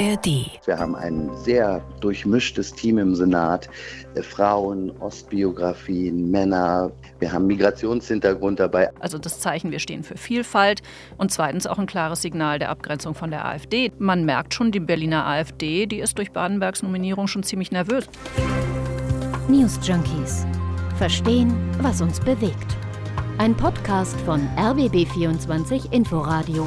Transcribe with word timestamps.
ARD. 0.00 0.50
Wir 0.64 0.78
haben 0.78 0.96
ein 0.96 1.30
sehr 1.36 1.82
durchmischtes 2.00 2.72
Team 2.72 2.98
im 2.98 3.14
Senat. 3.14 3.68
Äh, 4.14 4.22
Frauen, 4.22 4.90
Ostbiografien, 5.00 6.30
Männer. 6.30 6.90
Wir 7.18 7.30
haben 7.32 7.46
Migrationshintergrund 7.46 8.60
dabei. 8.60 8.90
Also 9.00 9.18
das 9.18 9.40
Zeichen, 9.40 9.70
wir 9.70 9.78
stehen 9.78 10.02
für 10.02 10.16
Vielfalt. 10.16 10.82
Und 11.18 11.32
zweitens 11.32 11.66
auch 11.66 11.78
ein 11.78 11.86
klares 11.86 12.22
Signal 12.22 12.58
der 12.58 12.70
Abgrenzung 12.70 13.14
von 13.14 13.30
der 13.30 13.44
AfD. 13.44 13.92
Man 13.98 14.24
merkt 14.24 14.54
schon, 14.54 14.72
die 14.72 14.80
Berliner 14.80 15.26
AfD, 15.26 15.86
die 15.86 15.98
ist 15.98 16.16
durch 16.16 16.32
Badenbergs 16.32 16.82
Nominierung 16.82 17.26
schon 17.26 17.42
ziemlich 17.42 17.70
nervös. 17.70 18.08
News 19.48 19.78
Junkies. 19.82 20.46
Verstehen, 20.96 21.52
was 21.82 22.00
uns 22.00 22.20
bewegt. 22.20 22.76
Ein 23.38 23.54
Podcast 23.54 24.18
von 24.22 24.48
RBB24 24.56 25.92
Inforadio. 25.92 26.66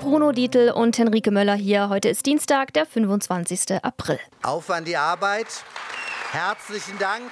Bruno 0.00 0.32
Dietl 0.32 0.72
und 0.74 0.96
Henrike 0.96 1.30
Möller 1.30 1.54
hier. 1.54 1.90
Heute 1.90 2.08
ist 2.08 2.24
Dienstag, 2.24 2.72
der 2.72 2.86
25. 2.86 3.84
April. 3.84 4.18
Auf 4.42 4.70
an 4.70 4.86
die 4.86 4.96
Arbeit. 4.96 5.46
Herzlichen 6.32 6.98
Dank 6.98 7.30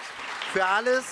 für 0.53 0.67
alles. 0.67 1.05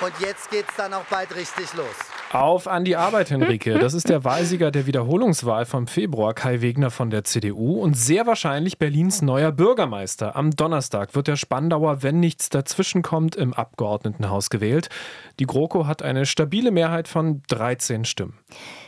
Und 0.00 0.12
jetzt 0.20 0.50
geht's 0.50 0.74
dann 0.78 0.94
auch 0.94 1.04
bald 1.10 1.36
richtig 1.36 1.74
los. 1.74 1.94
Auf 2.32 2.66
an 2.66 2.84
die 2.86 2.96
Arbeit, 2.96 3.30
Henrike. 3.30 3.78
Das 3.78 3.92
ist 3.92 4.08
der 4.08 4.24
Wahlsieger 4.24 4.70
der 4.70 4.86
Wiederholungswahl 4.86 5.66
vom 5.66 5.86
Februar, 5.86 6.32
Kai 6.32 6.62
Wegner 6.62 6.90
von 6.90 7.10
der 7.10 7.24
CDU 7.24 7.82
und 7.82 7.94
sehr 7.94 8.26
wahrscheinlich 8.26 8.78
Berlins 8.78 9.20
neuer 9.20 9.52
Bürgermeister. 9.52 10.34
Am 10.34 10.50
Donnerstag 10.50 11.14
wird 11.14 11.28
der 11.28 11.36
Spandauer, 11.36 12.02
wenn 12.02 12.20
nichts 12.20 12.48
dazwischenkommt, 12.48 13.36
im 13.36 13.52
Abgeordnetenhaus 13.52 14.48
gewählt. 14.48 14.88
Die 15.40 15.46
GroKo 15.46 15.86
hat 15.86 16.02
eine 16.02 16.24
stabile 16.24 16.70
Mehrheit 16.70 17.06
von 17.06 17.42
13 17.48 18.06
Stimmen. 18.06 18.39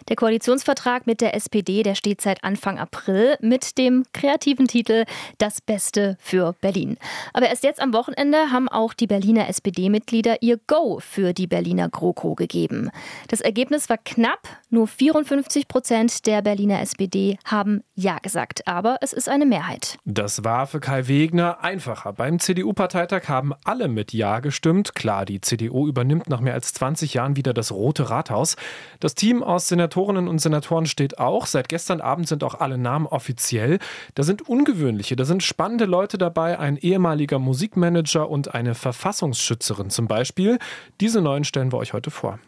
Der 0.08 0.16
Koalitionsvertrag 0.16 1.06
mit 1.06 1.20
der 1.20 1.34
SPD, 1.34 1.82
der 1.82 1.94
steht 1.94 2.20
seit 2.20 2.42
Anfang 2.44 2.78
April 2.78 3.36
mit 3.40 3.78
dem 3.78 4.04
kreativen 4.12 4.66
Titel 4.66 5.04
Das 5.38 5.60
Beste 5.60 6.16
für 6.20 6.54
Berlin. 6.60 6.96
Aber 7.32 7.48
erst 7.48 7.64
jetzt 7.64 7.80
am 7.80 7.92
Wochenende 7.92 8.50
haben 8.50 8.68
auch 8.68 8.94
die 8.94 9.06
Berliner 9.06 9.48
SPD-Mitglieder 9.48 10.42
ihr 10.42 10.58
Go 10.66 11.00
für 11.00 11.32
die 11.32 11.46
Berliner 11.46 11.88
GroKo 11.88 12.34
gegeben. 12.34 12.90
Das 13.28 13.40
Ergebnis 13.40 13.88
war 13.88 13.98
knapp. 13.98 14.48
Nur 14.70 14.88
54 14.88 15.68
Prozent 15.68 16.26
der 16.26 16.42
Berliner 16.42 16.80
SPD 16.80 17.38
haben 17.44 17.82
Ja 17.94 18.18
gesagt. 18.18 18.66
Aber 18.66 18.96
es 19.00 19.12
ist 19.12 19.28
eine 19.28 19.46
Mehrheit. 19.46 19.98
Das 20.04 20.44
war 20.44 20.66
für 20.66 20.80
Kai 20.80 21.08
Wegner 21.08 21.62
einfacher. 21.62 22.12
Beim 22.12 22.38
CDU-Parteitag 22.38 23.28
haben 23.28 23.52
alle 23.64 23.88
mit 23.88 24.12
Ja 24.12 24.40
gestimmt. 24.40 24.94
Klar, 24.94 25.24
die 25.24 25.40
CDU 25.40 25.86
übernimmt 25.86 26.28
nach 26.28 26.40
mehr 26.40 26.54
als 26.54 26.72
20 26.74 27.14
Jahren 27.14 27.36
wieder 27.36 27.52
das 27.52 27.70
Rote 27.72 28.10
Rathaus. 28.10 28.56
Das 29.00 29.14
Team 29.14 29.42
aus 29.52 29.68
Senatorinnen 29.68 30.28
und 30.28 30.40
Senatoren 30.40 30.86
steht 30.86 31.18
auch. 31.18 31.46
Seit 31.46 31.68
gestern 31.68 32.00
Abend 32.00 32.26
sind 32.26 32.42
auch 32.42 32.54
alle 32.54 32.78
Namen 32.78 33.06
offiziell. 33.06 33.78
Da 34.14 34.22
sind 34.22 34.48
ungewöhnliche, 34.48 35.14
da 35.14 35.24
sind 35.24 35.42
spannende 35.42 35.84
Leute 35.84 36.18
dabei. 36.18 36.58
Ein 36.58 36.76
ehemaliger 36.76 37.38
Musikmanager 37.38 38.28
und 38.28 38.54
eine 38.54 38.74
Verfassungsschützerin 38.74 39.90
zum 39.90 40.08
Beispiel. 40.08 40.58
Diese 41.00 41.20
neuen 41.20 41.44
stellen 41.44 41.72
wir 41.72 41.78
euch 41.78 41.92
heute 41.92 42.10
vor. 42.10 42.38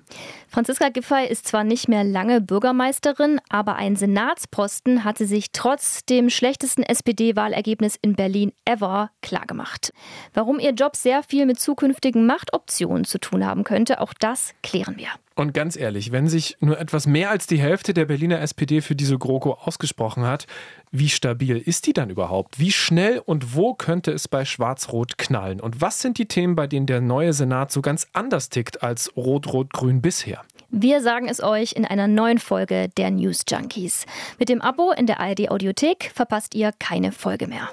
Franziska 0.49 0.89
Giffey 0.89 1.27
ist 1.29 1.47
zwar 1.47 1.65
nicht 1.65 1.89
mehr 1.89 2.05
lange 2.05 2.41
Bürgermeisterin, 2.41 3.41
aber 3.49 3.77
einen 3.77 3.97
Senatsposten 3.97 5.05
hat 5.05 5.19
sie 5.19 5.27
sich 5.27 5.53
trotz 5.53 6.05
dem 6.05 6.31
schlechtesten 6.31 6.83
SPD-Wahlergebnis 6.83 7.99
in 8.01 8.15
Berlin 8.15 8.53
ever 8.65 9.11
klargemacht. 9.21 9.93
Warum 10.33 10.59
ihr 10.59 10.73
Job 10.73 10.97
sehr 10.97 11.23
viel 11.23 11.47
mit 11.47 11.61
zukünftigen 11.61 12.27
Machtoptionen 12.27 13.05
zu 13.05 13.19
tun 13.19 13.45
haben 13.45 13.65
könnte, 13.65 14.01
auch 14.01 14.15
das 14.15 14.55
klären 14.63 14.97
wir. 14.97 15.09
Und 15.37 15.53
ganz 15.53 15.77
ehrlich, 15.77 16.13
wenn 16.13 16.29
sich 16.29 16.57
nur 16.61 16.79
etwas 16.79 17.07
mehr 17.07 17.31
als 17.31 17.49
die 17.49 17.59
Hälfte 17.59 17.93
der 17.93 18.05
Berliner 18.05 18.41
SPD 18.41 18.81
für 18.81 18.95
diese 18.95 19.19
GroKo 19.19 19.55
ausgesprochen 19.55 20.25
hat, 20.25 20.47
wie 20.93 21.09
stabil 21.09 21.57
ist 21.57 21.87
die 21.87 21.93
dann 21.93 22.09
überhaupt? 22.09 22.61
Wie 22.61 22.71
schnell 22.71 23.19
und 23.19 23.57
wo 23.57 23.75
könnte 23.75 24.13
es 24.13 24.29
bei 24.29 24.45
Schwarz-Rot 24.45 25.19
knallen? 25.19 25.61
Und 25.61 25.81
was 25.81 26.01
sind 26.01 26.19
die 26.19 26.27
Themen, 26.27 26.55
bei 26.55 26.69
denen 26.69 26.87
der 26.87 27.01
neue 27.01 27.33
Senat 27.33 27.73
so 27.73 27.83
ganz 27.83 28.07
anders 28.13 28.49
tickt 28.49 28.85
als 28.85 29.11
Rot-Rot-Grün 29.17 30.01
bisher? 30.01 30.43
Wir 30.71 31.03
sagen 31.03 31.29
es 31.29 31.43
euch 31.43 31.73
in 31.73 31.85
einer 31.85 32.07
neuen 32.07 32.39
Folge 32.39 32.89
der 32.97 33.11
News 33.11 33.45
Junkies. 33.49 34.07
Mit 34.39 34.49
dem 34.49 34.61
Abo 34.61 34.93
in 34.93 35.07
der 35.07 35.21
ARD 35.21 35.51
Audiothek 35.51 36.11
verpasst 36.15 36.55
ihr 36.55 36.71
keine 36.79 37.13
Folge 37.13 37.49
mehr. 37.49 37.69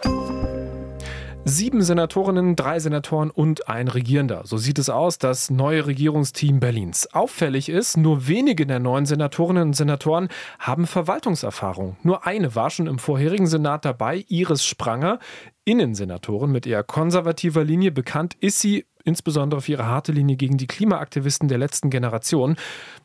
Sieben 1.44 1.82
Senatorinnen, 1.82 2.56
drei 2.56 2.80
Senatoren 2.80 3.32
und 3.32 3.68
ein 3.68 3.88
Regierender. 3.88 4.44
So 4.46 4.58
sieht 4.58 4.78
es 4.78 4.92
aus, 4.92 5.18
das 5.18 5.50
neue 5.50 5.88
Regierungsteam 5.88 6.60
Berlins. 6.60 7.12
Auffällig 7.14 7.68
ist, 7.68 7.98
nur 7.98 8.28
wenige 8.28 8.68
der 8.68 8.80
neuen 8.80 9.08
Senatorinnen 9.08 9.70
und 9.70 9.74
Senatoren 9.74 10.30
haben 10.60 10.86
Verwaltungserfahrung. 10.86 11.98
Nur 12.04 12.28
eine 12.28 12.54
war 12.54 12.70
schon 12.70 12.86
im 12.86 13.00
vorherigen 13.00 13.48
Senat 13.48 13.86
dabei, 13.86 14.24
Iris 14.28 14.64
Spranger. 14.64 15.18
Innensenatorin 15.66 16.52
mit 16.52 16.66
eher 16.66 16.84
konservativer 16.84 17.64
Linie. 17.64 17.92
Bekannt 17.92 18.36
ist 18.40 18.60
sie 18.60 18.86
insbesondere 19.04 19.62
für 19.62 19.74
ihre 19.74 19.86
harte 19.86 20.12
Linie 20.12 20.36
gegen 20.36 20.58
die 20.58 20.68
Klimaaktivisten 20.68 21.48
der 21.48 21.58
letzten 21.58 21.90
Generation. 21.90 22.56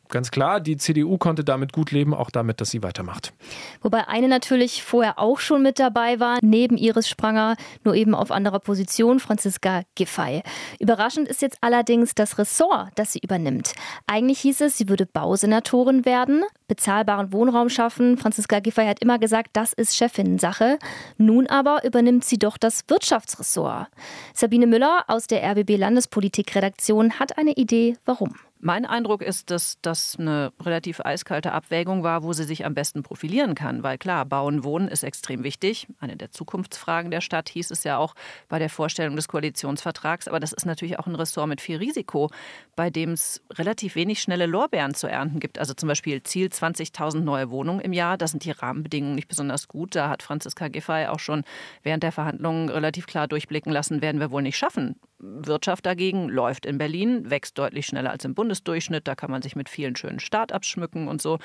Ganz 0.09 0.31
klar, 0.31 0.61
die 0.61 0.77
CDU 0.77 1.17
konnte 1.17 1.43
damit 1.43 1.73
gut 1.73 1.91
leben, 1.91 2.13
auch 2.13 2.29
damit, 2.29 2.61
dass 2.61 2.69
sie 2.69 2.81
weitermacht. 2.81 3.33
Wobei 3.81 4.07
eine 4.07 4.29
natürlich 4.29 4.81
vorher 4.83 5.19
auch 5.19 5.39
schon 5.39 5.61
mit 5.61 5.79
dabei 5.79 6.21
war, 6.21 6.37
neben 6.41 6.77
Iris 6.77 7.09
Spranger, 7.09 7.57
nur 7.83 7.93
eben 7.93 8.15
auf 8.15 8.31
anderer 8.31 8.59
Position, 8.59 9.19
Franziska 9.19 9.81
Giffey. 9.95 10.43
Überraschend 10.79 11.27
ist 11.27 11.41
jetzt 11.41 11.57
allerdings 11.59 12.15
das 12.15 12.37
Ressort, 12.37 12.91
das 12.95 13.11
sie 13.11 13.19
übernimmt. 13.19 13.73
Eigentlich 14.05 14.39
hieß 14.39 14.61
es, 14.61 14.77
sie 14.77 14.87
würde 14.87 15.05
Bausenatorin 15.05 16.05
werden, 16.05 16.43
bezahlbaren 16.69 17.33
Wohnraum 17.33 17.67
schaffen. 17.67 18.17
Franziska 18.17 18.61
Giffey 18.61 18.85
hat 18.85 19.01
immer 19.01 19.19
gesagt, 19.19 19.49
das 19.53 19.73
ist 19.73 19.97
Chefinnensache. 19.97 20.79
Nun 21.17 21.47
aber 21.47 21.83
übernimmt 21.83 22.23
sie 22.23 22.39
doch 22.39 22.46
das 22.55 22.85
Wirtschaftsressort. 22.87 23.87
Sabine 24.33 24.67
Müller 24.67 25.03
aus 25.07 25.27
der 25.27 25.43
RBB 25.43 25.77
Landespolitikredaktion 25.77 27.19
hat 27.19 27.37
eine 27.37 27.51
Idee, 27.51 27.97
warum. 28.05 28.35
Mein 28.59 28.85
Eindruck 28.85 29.21
ist, 29.21 29.51
dass 29.51 29.77
das 29.81 30.15
eine 30.17 30.51
relativ 30.59 30.99
eiskalte 31.01 31.51
Abwägung 31.51 32.03
war, 32.03 32.23
wo 32.23 32.33
sie 32.33 32.43
sich 32.43 32.65
am 32.65 32.73
besten 32.73 33.03
profilieren 33.03 33.53
kann. 33.53 33.83
Weil 33.83 33.99
klar, 33.99 34.25
Bauen, 34.25 34.63
Wohnen 34.63 34.87
ist 34.87 35.03
extrem 35.03 35.43
wichtig. 35.43 35.87
Eine 35.99 36.17
der 36.17 36.31
Zukunftsfragen 36.31 37.11
der 37.11 37.21
Stadt 37.21 37.49
hieß 37.49 37.69
es 37.69 37.83
ja 37.83 37.97
auch 37.97 38.15
bei 38.49 38.57
der 38.57 38.69
Vorstellung 38.69 39.15
des 39.15 39.27
Koalitionsvertrags. 39.27 40.27
Aber 40.27 40.39
das 40.39 40.53
ist 40.53 40.65
natürlich 40.65 40.97
auch 40.97 41.05
ein 41.05 41.15
Ressort 41.15 41.47
mit 41.47 41.61
viel 41.61 41.77
Risiko, 41.77 42.31
bei 42.75 42.89
dem 42.89 43.11
es 43.11 43.43
relativ 43.53 43.95
wenig 43.95 44.21
schnelle 44.21 44.47
Lorbeeren 44.47 44.95
zu 44.95 45.07
ernten 45.07 45.39
gibt. 45.39 45.59
Also 45.59 45.75
zum 45.75 45.87
Beispiel 45.87 46.23
Ziel 46.23 46.47
20.000 46.47 47.19
neue 47.19 47.51
Wohnungen 47.51 47.81
im 47.81 47.93
Jahr. 47.93 48.17
Da 48.17 48.27
sind 48.27 48.43
die 48.43 48.51
Rahmenbedingungen 48.51 49.15
nicht 49.15 49.27
besonders 49.27 49.67
gut. 49.67 49.95
Da 49.95 50.09
hat 50.09 50.23
Franziska 50.23 50.67
Giffey 50.67 51.05
auch 51.05 51.19
schon 51.19 51.43
während 51.83 52.01
der 52.01 52.11
Verhandlungen 52.11 52.69
relativ 52.69 53.05
klar 53.05 53.27
durchblicken 53.27 53.71
lassen, 53.71 54.01
werden 54.01 54.19
wir 54.19 54.31
wohl 54.31 54.41
nicht 54.41 54.57
schaffen. 54.57 54.95
Wirtschaft 55.19 55.85
dagegen 55.85 56.29
läuft 56.29 56.65
in 56.65 56.77
Berlin, 56.77 57.29
wächst 57.29 57.57
deutlich 57.57 57.87
schneller 57.87 58.11
als 58.11 58.23
im 58.25 58.35
Bundesdurchschnitt. 58.47 59.07
Da 59.07 59.15
kann 59.15 59.29
man 59.29 59.41
sich 59.41 59.55
mit 59.55 59.67
vielen 59.67 59.95
schönen 59.95 60.19
Start-ups 60.19 60.67
schmücken 60.67 61.07
und 61.07 61.21
so. 61.21 61.39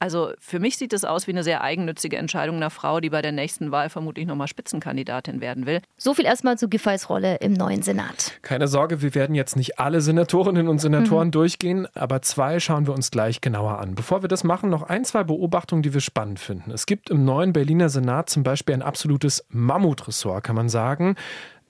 Also 0.00 0.32
für 0.40 0.58
mich 0.58 0.76
sieht 0.76 0.92
es 0.92 1.04
aus 1.04 1.26
wie 1.28 1.30
eine 1.30 1.44
sehr 1.44 1.62
eigennützige 1.62 2.16
Entscheidung 2.16 2.56
einer 2.56 2.70
Frau, 2.70 3.00
die 3.00 3.10
bei 3.10 3.22
der 3.22 3.30
nächsten 3.30 3.70
Wahl 3.70 3.88
vermutlich 3.88 4.26
nochmal 4.26 4.48
Spitzenkandidatin 4.48 5.40
werden 5.40 5.66
will. 5.66 5.80
So 5.96 6.14
viel 6.14 6.24
erstmal 6.24 6.58
zu 6.58 6.68
Giffeys 6.68 7.08
Rolle 7.08 7.36
im 7.36 7.52
neuen 7.52 7.82
Senat. 7.82 8.32
Keine 8.42 8.66
Sorge, 8.66 9.00
wir 9.00 9.14
werden 9.14 9.36
jetzt 9.36 9.56
nicht 9.56 9.78
alle 9.78 10.00
Senatorinnen 10.00 10.66
und 10.66 10.80
Senatoren 10.80 11.28
mhm. 11.28 11.32
durchgehen, 11.32 11.86
aber 11.94 12.20
zwei 12.22 12.58
schauen 12.58 12.86
wir 12.86 12.94
uns 12.94 13.12
gleich 13.12 13.40
genauer 13.40 13.78
an. 13.78 13.94
Bevor 13.94 14.22
wir 14.22 14.28
das 14.28 14.42
machen, 14.42 14.70
noch 14.70 14.82
ein, 14.82 15.04
zwei 15.04 15.22
Beobachtungen, 15.22 15.82
die 15.82 15.94
wir 15.94 16.00
spannend 16.00 16.40
finden. 16.40 16.72
Es 16.72 16.86
gibt 16.86 17.10
im 17.10 17.24
neuen 17.24 17.52
Berliner 17.52 17.88
Senat 17.88 18.28
zum 18.28 18.42
Beispiel 18.42 18.74
ein 18.74 18.82
absolutes 18.82 19.44
Mammutressort, 19.50 20.42
kann 20.42 20.56
man 20.56 20.68
sagen. 20.68 21.14